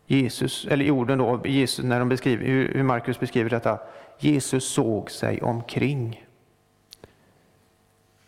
Jesus, 0.06 0.66
eller 0.70 0.84
i 0.84 0.90
orden 0.90 1.18
då, 1.18 1.40
Jesus, 1.44 1.84
när 1.84 1.98
de 1.98 2.08
beskriver, 2.08 2.44
hur 2.46 2.82
Markus 2.82 3.20
beskriver 3.20 3.50
detta. 3.50 3.78
Jesus 4.18 4.64
såg 4.64 5.10
sig 5.10 5.42
omkring. 5.42 6.26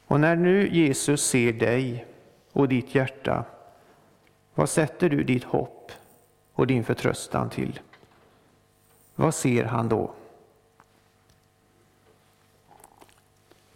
Och 0.07 0.21
när 0.21 0.37
nu 0.37 0.69
Jesus 0.69 1.23
ser 1.23 1.53
dig 1.53 2.07
och 2.53 2.69
ditt 2.69 2.95
hjärta, 2.95 3.45
vad 4.55 4.69
sätter 4.69 5.09
du 5.09 5.25
ditt 5.25 5.45
hopp 5.45 5.93
och 6.53 6.67
din 6.67 6.85
förtröstan 6.85 7.51
till? 7.51 7.81
Vad 9.15 9.35
ser 9.35 9.65
han 9.65 9.89
då? 9.89 10.11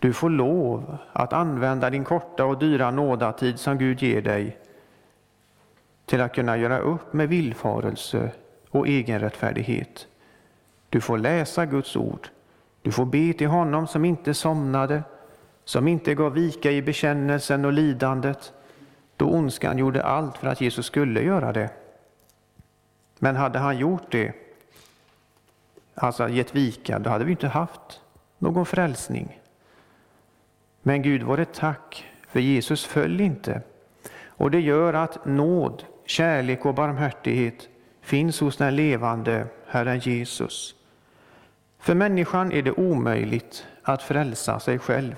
Du 0.05 0.13
får 0.13 0.31
lov 0.31 0.99
att 1.13 1.33
använda 1.33 1.91
din 1.91 2.05
korta 2.05 2.45
och 2.45 2.59
dyra 2.59 2.91
nådatid 2.91 3.59
som 3.59 3.79
Gud 3.79 4.03
ger 4.03 4.23
dig 4.23 4.59
till 6.05 6.21
att 6.21 6.35
kunna 6.35 6.57
göra 6.57 6.79
upp 6.79 7.13
med 7.13 7.29
villfarelse 7.29 8.31
och 8.71 8.89
egenrättfärdighet. 8.89 10.07
Du 10.89 11.01
får 11.01 11.19
läsa 11.19 11.67
Guds 11.67 11.97
ord. 11.97 12.29
Du 12.83 12.93
får 12.93 13.05
be 13.05 13.33
till 13.33 13.47
honom 13.47 13.87
som 13.87 14.05
inte 14.05 14.35
somnade, 14.35 15.03
som 15.65 15.89
inte 15.89 16.15
gav 16.15 16.33
vika 16.33 16.71
i 16.71 16.83
bekännelsen 16.83 17.65
och 17.65 17.73
lidandet, 17.73 18.53
då 19.17 19.27
ondskan 19.27 19.79
gjorde 19.79 20.03
allt 20.03 20.37
för 20.37 20.47
att 20.47 20.61
Jesus 20.61 20.87
skulle 20.87 21.23
göra 21.23 21.53
det. 21.53 21.71
Men 23.19 23.37
hade 23.37 23.59
han 23.59 23.79
gjort 23.79 24.13
det, 24.13 24.33
alltså 25.95 26.29
gett 26.29 26.55
vika, 26.55 26.99
då 26.99 27.11
hade 27.11 27.25
vi 27.25 27.31
inte 27.31 27.49
haft 27.49 28.01
någon 28.39 28.67
frälsning. 28.67 29.41
Men 30.87 31.03
Gud 31.03 31.23
var 31.23 31.39
ett 31.39 31.55
tack, 31.55 32.07
för 32.29 32.41
Jesus 32.41 32.85
föll 32.85 33.21
inte. 33.21 33.61
Och 34.27 34.51
det 34.51 34.61
gör 34.61 34.95
att 34.95 35.25
nåd, 35.25 35.85
kärlek 36.07 36.67
och 36.67 36.75
barmhärtighet 36.75 37.69
finns 38.01 38.41
hos 38.41 38.57
den 38.57 38.77
levande 38.77 39.47
Herren 39.67 39.99
Jesus. 39.99 40.75
För 41.79 41.95
människan 41.95 42.53
är 42.53 42.63
det 42.63 42.73
omöjligt 42.73 43.67
att 43.83 44.03
frälsa 44.03 44.61
sig 44.61 44.79
själv, 44.79 45.15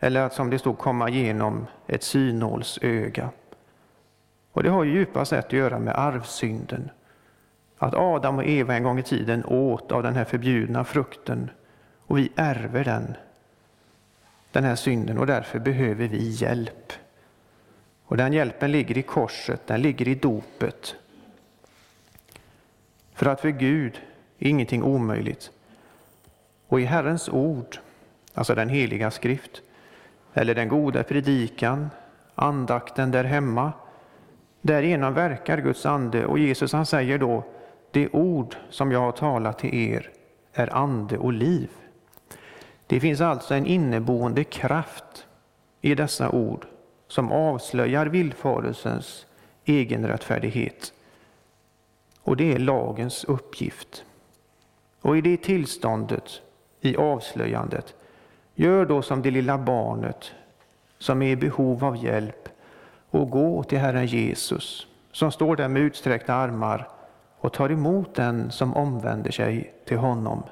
eller 0.00 0.20
att 0.20 0.34
som 0.34 0.50
det 0.50 0.58
stod 0.58 0.78
komma 0.78 1.10
genom 1.10 1.66
ett 1.86 2.02
synålsöga. 2.02 3.30
Och 4.52 4.62
det 4.62 4.70
har 4.70 4.84
ju 4.84 4.92
djupast 4.92 5.30
sett 5.30 5.46
att 5.46 5.52
göra 5.52 5.78
med 5.78 5.98
arvsynden. 5.98 6.90
Att 7.78 7.94
Adam 7.94 8.38
och 8.38 8.44
Eva 8.44 8.74
en 8.74 8.82
gång 8.82 8.98
i 8.98 9.02
tiden 9.02 9.44
åt 9.44 9.92
av 9.92 10.02
den 10.02 10.14
här 10.14 10.24
förbjudna 10.24 10.84
frukten 10.84 11.50
och 12.06 12.18
vi 12.18 12.32
ärver 12.36 12.84
den 12.84 13.16
den 14.56 14.64
här 14.64 14.76
synden 14.76 15.18
och 15.18 15.26
därför 15.26 15.58
behöver 15.58 16.08
vi 16.08 16.28
hjälp. 16.28 16.92
Och 18.04 18.16
den 18.16 18.32
hjälpen 18.32 18.72
ligger 18.72 18.98
i 18.98 19.02
korset, 19.02 19.66
den 19.66 19.82
ligger 19.82 20.08
i 20.08 20.14
dopet. 20.14 20.96
För 23.14 23.26
att 23.26 23.40
för 23.40 23.48
Gud 23.48 24.00
är 24.38 24.48
ingenting 24.48 24.82
omöjligt. 24.82 25.50
Och 26.68 26.80
i 26.80 26.84
Herrens 26.84 27.28
ord, 27.28 27.78
alltså 28.34 28.54
den 28.54 28.68
heliga 28.68 29.10
skrift, 29.10 29.62
eller 30.34 30.54
den 30.54 30.68
goda 30.68 31.02
predikan, 31.02 31.90
andakten 32.34 33.10
där 33.10 33.24
hemma, 33.24 33.72
därigenom 34.60 35.14
verkar 35.14 35.58
Guds 35.58 35.86
ande 35.86 36.26
och 36.26 36.38
Jesus 36.38 36.72
han 36.72 36.86
säger 36.86 37.18
då, 37.18 37.44
det 37.90 38.08
ord 38.08 38.56
som 38.70 38.92
jag 38.92 39.00
har 39.00 39.12
talat 39.12 39.58
till 39.58 39.74
er 39.74 40.10
är 40.52 40.76
ande 40.76 41.18
och 41.18 41.32
liv. 41.32 41.70
Det 42.86 43.00
finns 43.00 43.20
alltså 43.20 43.54
en 43.54 43.66
inneboende 43.66 44.44
kraft 44.44 45.26
i 45.80 45.94
dessa 45.94 46.30
ord 46.30 46.66
som 47.08 47.32
avslöjar 47.32 48.06
villfarelsens 48.06 49.26
egenrättfärdighet. 49.64 50.92
Och 52.22 52.36
det 52.36 52.52
är 52.52 52.58
lagens 52.58 53.24
uppgift. 53.24 54.04
Och 55.00 55.16
i 55.16 55.20
det 55.20 55.36
tillståndet, 55.36 56.40
i 56.80 56.96
avslöjandet, 56.96 57.94
gör 58.54 58.86
då 58.86 59.02
som 59.02 59.22
det 59.22 59.30
lilla 59.30 59.58
barnet 59.58 60.32
som 60.98 61.22
är 61.22 61.30
i 61.30 61.36
behov 61.36 61.84
av 61.84 62.04
hjälp 62.04 62.48
och 63.10 63.30
gå 63.30 63.62
till 63.62 63.78
Herren 63.78 64.06
Jesus 64.06 64.86
som 65.12 65.32
står 65.32 65.56
där 65.56 65.68
med 65.68 65.82
utsträckta 65.82 66.34
armar 66.34 66.88
och 67.38 67.52
tar 67.52 67.70
emot 67.70 68.14
den 68.14 68.50
som 68.50 68.74
omvänder 68.74 69.30
sig 69.30 69.74
till 69.84 69.96
honom. 69.96 70.42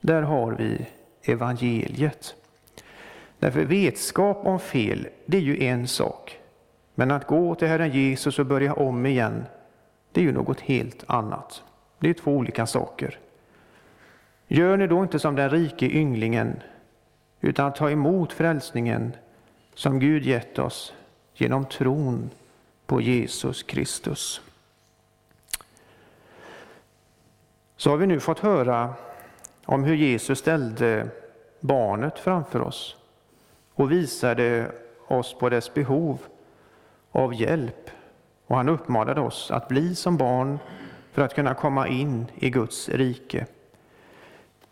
Där 0.00 0.22
har 0.22 0.52
vi 0.52 0.86
evangeliet. 1.22 2.34
Därför 3.38 3.64
vetskap 3.64 4.46
om 4.46 4.60
fel, 4.60 5.08
det 5.26 5.36
är 5.36 5.40
ju 5.40 5.64
en 5.64 5.88
sak. 5.88 6.38
Men 6.94 7.10
att 7.10 7.26
gå 7.26 7.54
till 7.54 7.68
Herren 7.68 7.90
Jesus 7.90 8.38
och 8.38 8.46
börja 8.46 8.74
om 8.74 9.06
igen, 9.06 9.44
det 10.12 10.20
är 10.20 10.24
ju 10.24 10.32
något 10.32 10.60
helt 10.60 11.04
annat. 11.06 11.62
Det 11.98 12.10
är 12.10 12.14
två 12.14 12.32
olika 12.32 12.66
saker. 12.66 13.18
Gör 14.48 14.76
ni 14.76 14.86
då 14.86 15.02
inte 15.02 15.18
som 15.18 15.36
den 15.36 15.50
rike 15.50 15.86
ynglingen, 15.86 16.62
utan 17.40 17.72
ta 17.72 17.90
emot 17.90 18.32
frälsningen 18.32 19.12
som 19.74 20.00
Gud 20.00 20.24
gett 20.24 20.58
oss 20.58 20.94
genom 21.34 21.64
tron 21.64 22.30
på 22.86 23.00
Jesus 23.00 23.62
Kristus. 23.62 24.40
Så 27.76 27.90
har 27.90 27.96
vi 27.96 28.06
nu 28.06 28.20
fått 28.20 28.38
höra 28.38 28.94
om 29.70 29.84
hur 29.84 29.94
Jesus 29.94 30.38
ställde 30.38 31.08
barnet 31.60 32.18
framför 32.18 32.60
oss 32.60 32.96
och 33.74 33.92
visade 33.92 34.72
oss 35.08 35.34
på 35.38 35.48
dess 35.48 35.74
behov 35.74 36.18
av 37.12 37.34
hjälp. 37.34 37.90
Och 38.46 38.56
han 38.56 38.68
uppmanade 38.68 39.20
oss 39.20 39.50
att 39.50 39.68
bli 39.68 39.94
som 39.94 40.16
barn 40.16 40.58
för 41.12 41.22
att 41.22 41.34
kunna 41.34 41.54
komma 41.54 41.88
in 41.88 42.26
i 42.34 42.50
Guds 42.50 42.88
rike. 42.88 43.46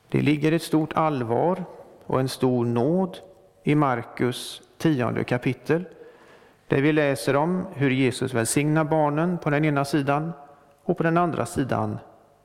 Det 0.08 0.20
ligger 0.20 0.52
ett 0.52 0.62
stort 0.62 0.92
allvar 0.92 1.64
och 2.06 2.20
en 2.20 2.28
stor 2.28 2.64
nåd 2.64 3.18
i 3.62 3.74
Markus 3.74 4.62
tionde 4.78 5.24
kapitel 5.24 5.84
där 6.68 6.82
vi 6.82 6.92
läser 6.92 7.36
om 7.36 7.66
hur 7.74 7.90
Jesus 7.90 8.34
välsignar 8.34 8.84
barnen 8.84 9.38
på 9.38 9.50
den 9.50 9.64
ena 9.64 9.84
sidan 9.84 10.32
och 10.84 10.96
på 10.96 11.02
den 11.02 11.18
andra 11.18 11.46
sidan 11.46 11.98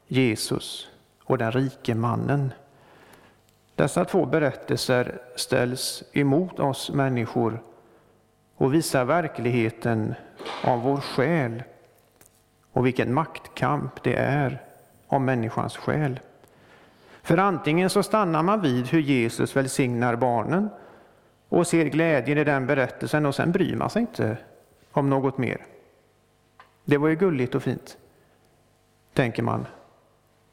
Jesus 0.08 0.93
och 1.24 1.38
den 1.38 1.52
rike 1.52 1.96
mannen. 1.96 2.54
Dessa 3.76 4.06
två 4.06 4.26
berättelser 4.26 5.22
ställs 5.36 6.04
emot 6.14 6.60
oss 6.60 6.92
människor 6.92 7.64
och 8.56 8.74
visar 8.74 9.06
verkligheten 9.06 10.16
av 10.64 10.82
vår 10.82 10.98
själ 10.98 11.64
och 12.72 12.86
vilken 12.86 13.14
maktkamp 13.14 14.04
det 14.04 14.16
är 14.16 14.62
om 15.08 15.26
människans 15.26 15.78
själ. 15.78 16.20
För 17.22 17.38
antingen 17.38 17.90
så 17.90 18.04
stannar 18.04 18.44
man 18.44 18.62
vid 18.62 18.88
hur 18.88 19.00
Jesus 19.02 19.56
välsignar 19.56 20.16
barnen 20.16 20.70
och 21.50 21.68
ser 21.68 21.86
glädjen 21.86 22.38
i 22.38 22.44
den 22.44 22.68
berättelsen 22.68 23.26
och 23.26 23.36
sen 23.36 23.52
bryr 23.52 23.76
man 23.76 23.90
sig 23.90 24.02
inte 24.02 24.38
om 24.92 25.10
något 25.10 25.38
mer. 25.38 25.66
Det 26.86 26.98
var 26.98 27.08
ju 27.08 27.16
gulligt 27.16 27.56
och 27.56 27.64
fint, 27.64 27.98
tänker 29.14 29.44
man. 29.44 29.66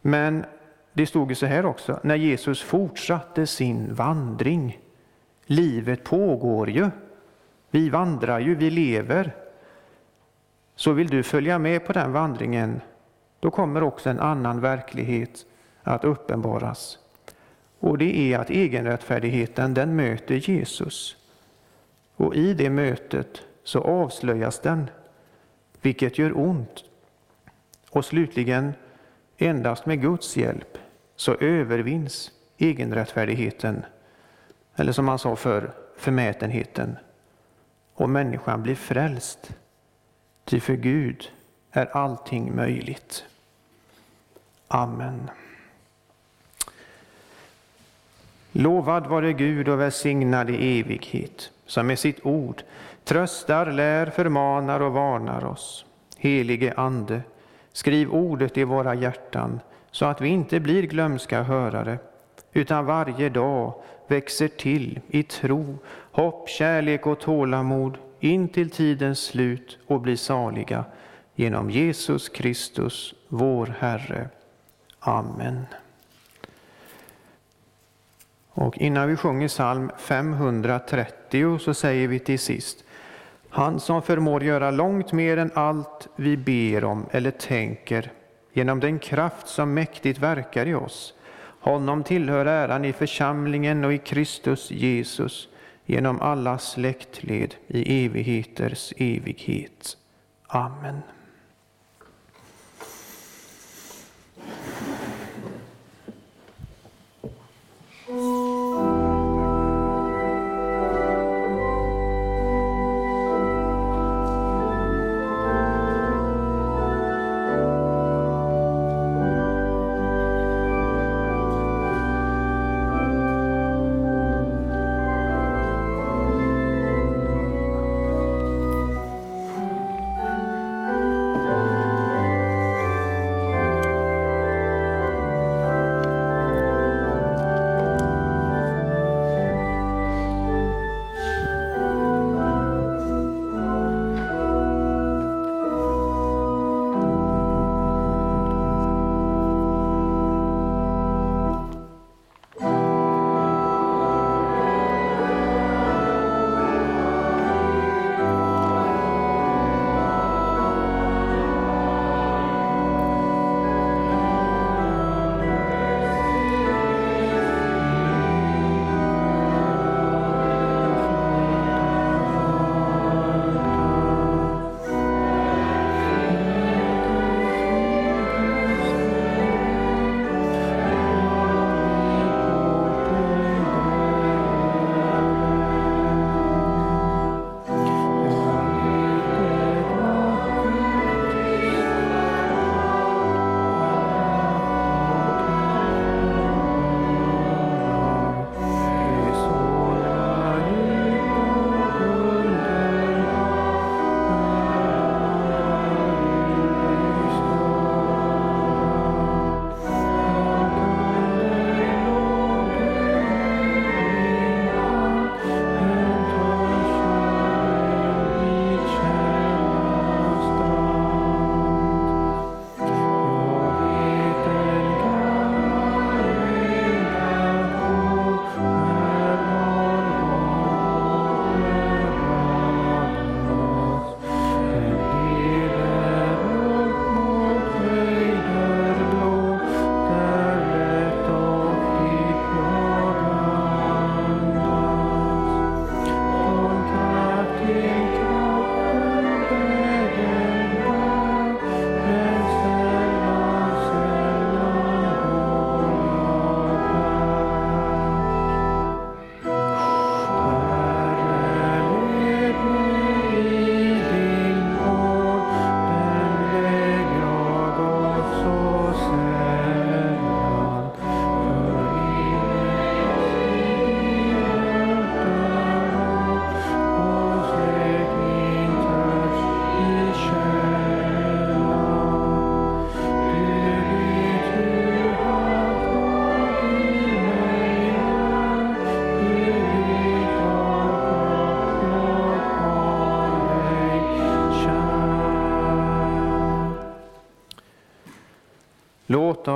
Men 0.00 0.44
det 0.92 1.06
stod 1.06 1.30
ju 1.30 1.34
så 1.34 1.46
här 1.46 1.66
också, 1.66 2.00
när 2.02 2.16
Jesus 2.16 2.62
fortsatte 2.62 3.46
sin 3.46 3.94
vandring. 3.94 4.78
Livet 5.46 6.04
pågår 6.04 6.70
ju. 6.70 6.90
Vi 7.70 7.88
vandrar 7.88 8.38
ju, 8.38 8.54
vi 8.54 8.70
lever. 8.70 9.34
Så 10.76 10.92
vill 10.92 11.08
du 11.08 11.22
följa 11.22 11.58
med 11.58 11.86
på 11.86 11.92
den 11.92 12.12
vandringen, 12.12 12.80
då 13.40 13.50
kommer 13.50 13.82
också 13.82 14.10
en 14.10 14.20
annan 14.20 14.60
verklighet 14.60 15.46
att 15.82 16.04
uppenbaras. 16.04 16.98
Och 17.78 17.98
det 17.98 18.18
är 18.18 18.38
att 18.38 18.50
egenrättfärdigheten, 18.50 19.74
den 19.74 19.96
möter 19.96 20.34
Jesus. 20.34 21.16
Och 22.16 22.34
i 22.34 22.54
det 22.54 22.70
mötet 22.70 23.42
så 23.64 23.80
avslöjas 23.80 24.60
den, 24.60 24.90
vilket 25.80 26.18
gör 26.18 26.38
ont. 26.38 26.84
Och 27.90 28.04
slutligen, 28.04 28.72
endast 29.42 29.86
med 29.86 30.00
Guds 30.00 30.36
hjälp 30.36 30.78
så 31.16 31.34
övervinns 31.34 32.30
egenrättfärdigheten, 32.58 33.84
eller 34.76 34.92
som 34.92 35.04
man 35.04 35.18
sa 35.18 35.36
för 35.36 35.70
förmätenheten, 35.96 36.96
och 37.94 38.10
människan 38.10 38.62
blir 38.62 38.74
frälst. 38.74 39.50
Ty 40.44 40.60
för 40.60 40.74
Gud 40.74 41.30
är 41.70 41.96
allting 41.96 42.56
möjligt. 42.56 43.24
Amen. 44.68 45.30
Lovad 48.52 49.06
vare 49.06 49.32
Gud 49.32 49.68
och 49.68 49.80
välsignad 49.80 50.50
i 50.50 50.80
evighet, 50.80 51.50
som 51.66 51.86
med 51.86 51.98
sitt 51.98 52.26
ord 52.26 52.62
tröstar, 53.04 53.72
lär, 53.72 54.06
förmanar 54.06 54.80
och 54.80 54.92
varnar 54.92 55.44
oss. 55.44 55.84
Helige 56.16 56.74
Ande, 56.76 57.22
skriv 57.72 58.10
ordet 58.10 58.58
i 58.58 58.64
våra 58.64 58.94
hjärtan, 58.94 59.60
så 59.90 60.06
att 60.06 60.20
vi 60.20 60.28
inte 60.28 60.60
blir 60.60 60.82
glömska 60.82 61.42
hörare, 61.42 61.98
utan 62.52 62.86
varje 62.86 63.28
dag 63.28 63.74
växer 64.06 64.48
till 64.48 65.00
i 65.08 65.22
tro, 65.22 65.78
hopp, 66.12 66.48
kärlek 66.48 67.06
och 67.06 67.20
tålamod 67.20 67.98
in 68.20 68.48
till 68.48 68.70
tidens 68.70 69.20
slut 69.20 69.78
och 69.86 70.00
blir 70.00 70.16
saliga 70.16 70.84
genom 71.34 71.70
Jesus 71.70 72.28
Kristus, 72.28 73.14
vår 73.28 73.74
Herre. 73.78 74.28
Amen. 75.00 75.66
Och 78.52 78.78
innan 78.78 79.08
vi 79.08 79.16
sjunger 79.16 79.48
psalm 79.48 79.90
530 79.98 81.58
så 81.58 81.74
säger 81.74 82.08
vi 82.08 82.18
till 82.18 82.38
sist 82.38 82.84
han 83.50 83.80
som 83.80 84.02
förmår 84.02 84.42
göra 84.42 84.70
långt 84.70 85.12
mer 85.12 85.36
än 85.36 85.50
allt 85.54 86.08
vi 86.16 86.36
ber 86.36 86.84
om 86.84 87.06
eller 87.10 87.30
tänker 87.30 88.12
genom 88.52 88.80
den 88.80 88.98
kraft 88.98 89.48
som 89.48 89.74
mäktigt 89.74 90.18
verkar 90.18 90.66
i 90.66 90.74
oss. 90.74 91.14
Honom 91.60 92.04
tillhör 92.04 92.46
äran 92.46 92.84
i 92.84 92.92
församlingen 92.92 93.84
och 93.84 93.92
i 93.92 93.98
Kristus 93.98 94.70
Jesus 94.70 95.48
genom 95.86 96.20
alla 96.20 96.58
släktled 96.58 97.54
i 97.66 98.04
evigheters 98.04 98.92
evighet. 98.96 99.96
Amen. 100.46 101.02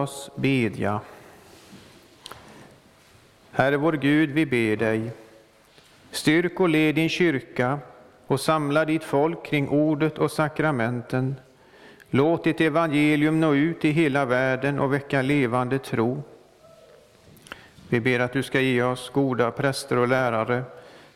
Oss 0.04 0.30
bedja. 0.36 1.00
Herre 3.52 3.76
vår 3.76 3.92
Gud, 3.92 4.30
vi 4.30 4.46
ber 4.46 4.76
dig, 4.76 5.10
styrk 6.10 6.60
och 6.60 6.68
led 6.68 6.94
din 6.94 7.08
kyrka 7.08 7.78
och 8.26 8.40
samla 8.40 8.84
ditt 8.84 9.04
folk 9.04 9.46
kring 9.46 9.68
ordet 9.68 10.18
och 10.18 10.30
sakramenten. 10.30 11.34
Låt 12.10 12.44
ditt 12.44 12.60
evangelium 12.60 13.40
nå 13.40 13.54
ut 13.54 13.84
i 13.84 13.90
hela 13.90 14.24
världen 14.24 14.78
och 14.78 14.92
väcka 14.92 15.22
levande 15.22 15.78
tro. 15.78 16.22
Vi 17.88 18.00
ber 18.00 18.20
att 18.20 18.32
du 18.32 18.42
ska 18.42 18.60
ge 18.60 18.82
oss 18.82 19.10
goda 19.10 19.50
präster 19.50 19.98
och 19.98 20.08
lärare 20.08 20.62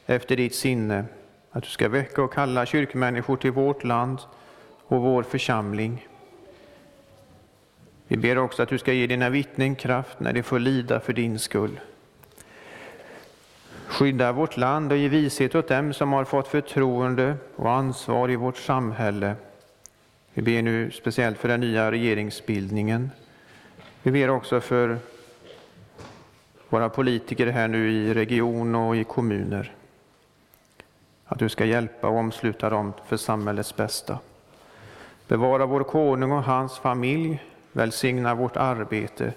efter 0.06 0.36
ditt 0.36 0.54
sinne, 0.54 1.04
att 1.50 1.62
du 1.62 1.68
ska 1.68 1.88
väcka 1.88 2.22
och 2.22 2.32
kalla 2.32 2.66
kyrkmänniskor 2.66 3.36
till 3.36 3.52
vårt 3.52 3.84
land 3.84 4.18
och 4.86 5.02
vår 5.02 5.22
församling. 5.22 6.07
Vi 8.08 8.16
ber 8.16 8.38
också 8.38 8.62
att 8.62 8.68
du 8.68 8.78
ska 8.78 8.92
ge 8.92 9.06
dina 9.06 9.30
vittnen 9.30 9.74
kraft 9.74 10.20
när 10.20 10.32
de 10.32 10.42
får 10.42 10.58
lida 10.58 11.00
för 11.00 11.12
din 11.12 11.38
skull. 11.38 11.80
Skydda 13.86 14.32
vårt 14.32 14.56
land 14.56 14.92
och 14.92 14.98
ge 14.98 15.08
vishet 15.08 15.54
åt 15.54 15.68
dem 15.68 15.92
som 15.92 16.12
har 16.12 16.24
fått 16.24 16.48
förtroende 16.48 17.36
och 17.56 17.70
ansvar 17.70 18.30
i 18.30 18.36
vårt 18.36 18.56
samhälle. 18.56 19.34
Vi 20.34 20.42
ber 20.42 20.62
nu 20.62 20.90
speciellt 20.90 21.38
för 21.38 21.48
den 21.48 21.60
nya 21.60 21.90
regeringsbildningen. 21.90 23.10
Vi 24.02 24.10
ber 24.10 24.30
också 24.30 24.60
för 24.60 24.98
våra 26.68 26.88
politiker 26.88 27.46
här 27.46 27.68
nu 27.68 27.92
i 27.92 28.14
region 28.14 28.74
och 28.74 28.96
i 28.96 29.04
kommuner. 29.04 29.72
Att 31.24 31.38
du 31.38 31.48
ska 31.48 31.64
hjälpa 31.64 32.08
och 32.08 32.16
omsluta 32.16 32.70
dem 32.70 32.92
för 33.06 33.16
samhällets 33.16 33.76
bästa. 33.76 34.18
Bevara 35.28 35.66
vår 35.66 35.84
konung 35.84 36.32
och 36.32 36.42
hans 36.42 36.78
familj, 36.78 37.42
välsigna 37.78 38.34
vårt 38.34 38.56
arbete, 38.56 39.32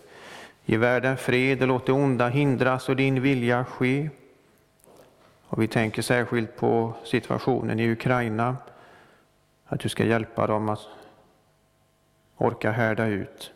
ge 0.66 0.78
världen 0.78 1.18
fred 1.18 1.62
och 1.62 1.68
låt 1.68 1.86
det 1.86 1.92
onda 1.92 2.28
hindras 2.28 2.90
och 2.90 2.96
din 2.96 3.22
vilja 3.22 3.66
ske. 3.66 4.10
Och 5.48 5.62
vi 5.62 5.68
tänker 5.68 6.02
särskilt 6.02 6.56
på 6.56 6.94
situationen 7.04 7.80
i 7.80 7.92
Ukraina, 7.92 8.58
att 9.66 9.80
du 9.80 9.90
ska 9.90 10.06
hjälpa 10.06 10.48
dem 10.48 10.70
att 10.70 10.80
orka 12.38 12.72
härda 12.72 13.06
ut. 13.06 13.52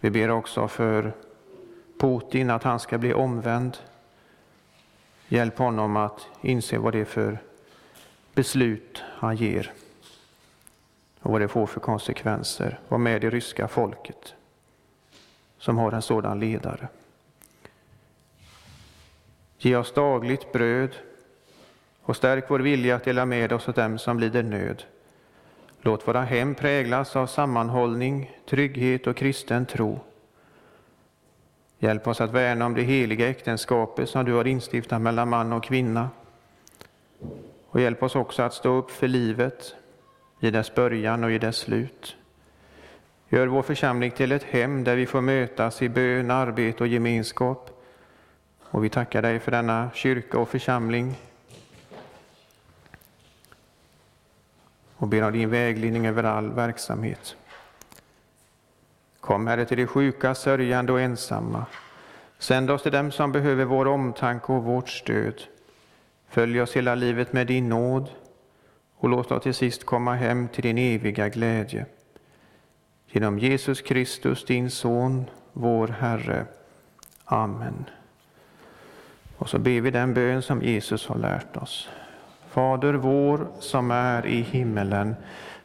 Vi 0.00 0.10
ber 0.10 0.30
också 0.30 0.68
för 0.68 1.12
Putin 2.00 2.50
att 2.50 2.62
han 2.62 2.80
ska 2.80 2.98
bli 2.98 3.14
omvänd. 3.14 3.76
Hjälp 5.28 5.58
honom 5.58 5.96
att 5.96 6.26
inse 6.40 6.78
vad 6.78 6.92
det 6.92 7.00
är 7.00 7.04
för 7.04 7.38
beslut 8.34 9.02
han 9.18 9.36
ger 9.36 9.72
och 11.20 11.32
vad 11.32 11.40
det 11.40 11.48
får 11.48 11.66
för 11.66 11.80
konsekvenser. 11.80 12.80
Var 12.88 12.98
med 12.98 13.20
det 13.20 13.30
ryska 13.30 13.68
folket 13.68 14.34
som 15.58 15.78
har 15.78 15.92
en 15.92 16.02
sådan 16.02 16.40
ledare. 16.40 16.88
Ge 19.58 19.76
oss 19.76 19.92
dagligt 19.92 20.52
bröd 20.52 20.96
och 22.02 22.16
stärk 22.16 22.44
vår 22.48 22.60
vilja 22.60 22.96
att 22.96 23.04
dela 23.04 23.26
med 23.26 23.52
oss 23.52 23.68
åt 23.68 23.76
dem 23.76 23.98
som 23.98 24.20
lider 24.20 24.42
nöd. 24.42 24.82
Låt 25.80 26.08
våra 26.08 26.22
hem 26.22 26.54
präglas 26.54 27.16
av 27.16 27.26
sammanhållning, 27.26 28.30
trygghet 28.48 29.06
och 29.06 29.16
kristen 29.16 29.66
tro. 29.66 30.00
Hjälp 31.78 32.06
oss 32.06 32.20
att 32.20 32.30
värna 32.30 32.66
om 32.66 32.74
det 32.74 32.82
heliga 32.82 33.28
äktenskapet 33.28 34.08
som 34.08 34.24
du 34.24 34.32
har 34.32 34.46
instiftat 34.46 35.00
mellan 35.00 35.28
man 35.28 35.52
och 35.52 35.64
kvinna. 35.64 36.10
Och 37.68 37.80
hjälp 37.80 38.02
oss 38.02 38.16
också 38.16 38.42
att 38.42 38.54
stå 38.54 38.74
upp 38.74 38.90
för 38.90 39.08
livet 39.08 39.74
i 40.40 40.50
dess 40.50 40.74
början 40.74 41.24
och 41.24 41.32
i 41.32 41.38
dess 41.38 41.56
slut. 41.56 42.16
Gör 43.28 43.46
vår 43.46 43.62
församling 43.62 44.10
till 44.10 44.32
ett 44.32 44.42
hem 44.42 44.84
där 44.84 44.96
vi 44.96 45.06
får 45.06 45.20
mötas 45.20 45.82
i 45.82 45.88
bön, 45.88 46.30
arbete 46.30 46.82
och 46.82 46.88
gemenskap. 46.88 47.70
Och 48.62 48.84
vi 48.84 48.88
tackar 48.88 49.22
dig 49.22 49.38
för 49.38 49.50
denna 49.50 49.90
kyrka 49.94 50.38
och 50.38 50.48
församling. 50.48 51.14
Och 54.96 55.08
ber 55.08 55.22
om 55.22 55.32
din 55.32 55.50
vägledning 55.50 56.06
över 56.06 56.24
all 56.24 56.50
verksamhet. 56.50 57.36
Kom, 59.20 59.46
Herre, 59.46 59.64
till 59.64 59.76
de 59.76 59.86
sjuka, 59.86 60.34
sörjande 60.34 60.92
och 60.92 61.00
ensamma. 61.00 61.66
Sänd 62.38 62.70
oss 62.70 62.82
till 62.82 62.92
dem 62.92 63.12
som 63.12 63.32
behöver 63.32 63.64
vår 63.64 63.86
omtanke 63.86 64.52
och 64.52 64.64
vårt 64.64 64.88
stöd. 64.88 65.42
Följ 66.28 66.60
oss 66.60 66.76
hela 66.76 66.94
livet 66.94 67.32
med 67.32 67.46
din 67.46 67.68
nåd 67.68 68.08
och 68.98 69.08
låt 69.08 69.32
oss 69.32 69.42
till 69.42 69.54
sist 69.54 69.86
komma 69.86 70.14
hem 70.14 70.48
till 70.48 70.62
din 70.62 70.78
eviga 70.78 71.28
glädje. 71.28 71.86
Genom 73.06 73.38
Jesus 73.38 73.80
Kristus, 73.80 74.44
din 74.44 74.70
Son, 74.70 75.24
vår 75.52 75.88
Herre. 75.88 76.46
Amen. 77.24 77.84
Och 79.36 79.48
så 79.48 79.58
ber 79.58 79.80
vi 79.80 79.90
den 79.90 80.14
bön 80.14 80.42
som 80.42 80.62
Jesus 80.62 81.06
har 81.06 81.18
lärt 81.18 81.56
oss. 81.56 81.88
Fader 82.50 82.94
vår 82.94 83.48
som 83.60 83.90
är 83.90 84.26
i 84.26 84.40
himmelen. 84.40 85.14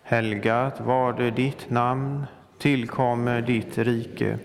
Helgat 0.03 0.81
varde 0.81 1.31
ditt 1.31 1.69
namn. 1.69 2.25
Tillkommer 2.57 3.41
ditt 3.41 3.77
rike. 3.77 4.37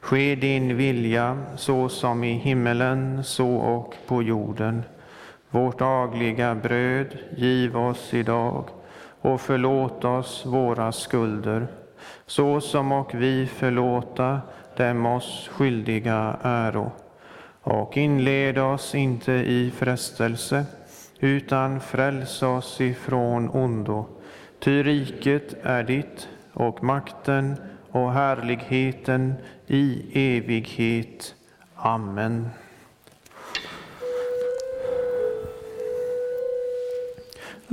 Ske 0.00 0.34
din 0.34 0.76
vilja 0.76 1.44
så 1.56 1.88
som 1.88 2.24
i 2.24 2.32
himmelen 2.32 3.24
så 3.24 3.54
och 3.54 3.94
på 4.06 4.22
jorden. 4.22 4.82
Vårt 5.52 5.78
dagliga 5.78 6.54
bröd 6.54 7.18
giv 7.36 7.76
oss 7.76 8.14
idag 8.14 8.64
och 9.20 9.40
förlåt 9.40 10.04
oss 10.04 10.46
våra 10.46 10.92
skulder 10.92 11.66
så 12.26 12.60
som 12.60 12.92
och 12.92 13.14
vi 13.14 13.46
förlåta 13.46 14.40
dem 14.76 15.06
oss 15.06 15.50
skyldiga 15.52 16.36
äro. 16.42 16.90
Och 17.62 17.96
inled 17.96 18.58
oss 18.58 18.94
inte 18.94 19.32
i 19.32 19.72
frestelse 19.76 20.64
utan 21.20 21.80
fräls 21.80 22.42
oss 22.42 22.80
ifrån 22.80 23.50
ondo. 23.50 24.06
Ty 24.58 24.82
riket 24.82 25.54
är 25.62 25.82
ditt 25.82 26.28
och 26.52 26.84
makten 26.84 27.56
och 27.90 28.12
härligheten 28.12 29.34
i 29.66 30.02
evighet. 30.36 31.34
Amen. 31.76 32.48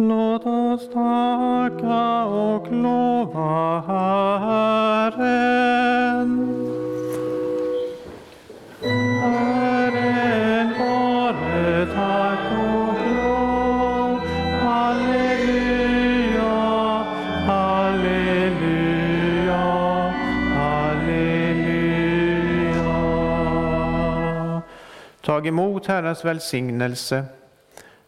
Låt 0.02 0.45
oss 0.45 0.88
tacka 0.88 2.26
och 2.26 2.72
lova 2.72 3.80
Herren. 3.88 5.20
Herren 9.22 10.74
vare 10.80 11.86
tack 11.86 12.39
och 12.52 12.95
lov. 13.16 14.20
Halleluja, 14.62 16.54
halleluja, 17.47 18.84
halleluja. 20.56 21.41
Tag 25.22 25.47
emot 25.47 25.86
Herrens 25.86 26.26
välsignelse. 26.26 27.26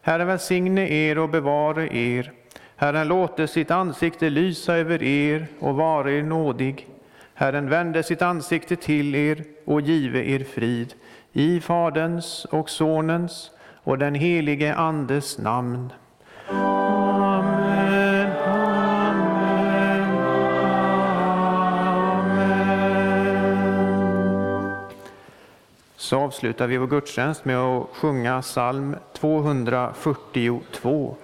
Herren 0.04 0.26
välsigne 0.26 0.88
er 0.88 1.18
och 1.18 1.28
bevare 1.28 1.86
er. 1.96 2.32
Herren 2.76 3.08
låte 3.08 3.46
sitt 3.46 3.70
ansikte 3.70 4.30
lysa 4.30 4.76
över 4.76 5.02
er 5.02 5.46
och 5.60 5.76
vare 5.76 6.12
er 6.12 6.22
nådig. 6.22 6.86
Herren 7.34 7.68
vände 7.70 8.02
sitt 8.02 8.22
ansikte 8.22 8.76
till 8.76 9.14
er 9.14 9.44
och 9.64 9.80
give 9.80 10.24
er 10.24 10.44
frid. 10.44 10.94
I 11.32 11.60
Faderns 11.60 12.44
och 12.44 12.70
Sonens 12.70 13.50
och 13.84 13.98
den 13.98 14.14
helige 14.14 14.74
Andes 14.74 15.38
namn. 15.38 15.92
Så 26.02 26.18
avslutar 26.18 26.66
vi 26.66 26.76
vår 26.76 26.86
gudstjänst 26.86 27.44
med 27.44 27.58
att 27.58 27.86
sjunga 27.92 28.42
psalm 28.42 28.96
242. 29.12 31.16